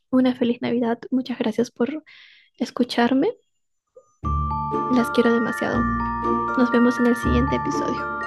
Una 0.09 0.35
feliz 0.35 0.61
Navidad, 0.61 0.99
muchas 1.09 1.39
gracias 1.39 1.71
por 1.71 2.03
escucharme. 2.61 3.33
Las 4.91 5.09
quiero 5.11 5.33
demasiado. 5.33 5.79
Nos 6.57 6.71
vemos 6.71 6.97
en 6.99 7.07
el 7.07 7.15
siguiente 7.15 7.55
episodio. 7.55 8.20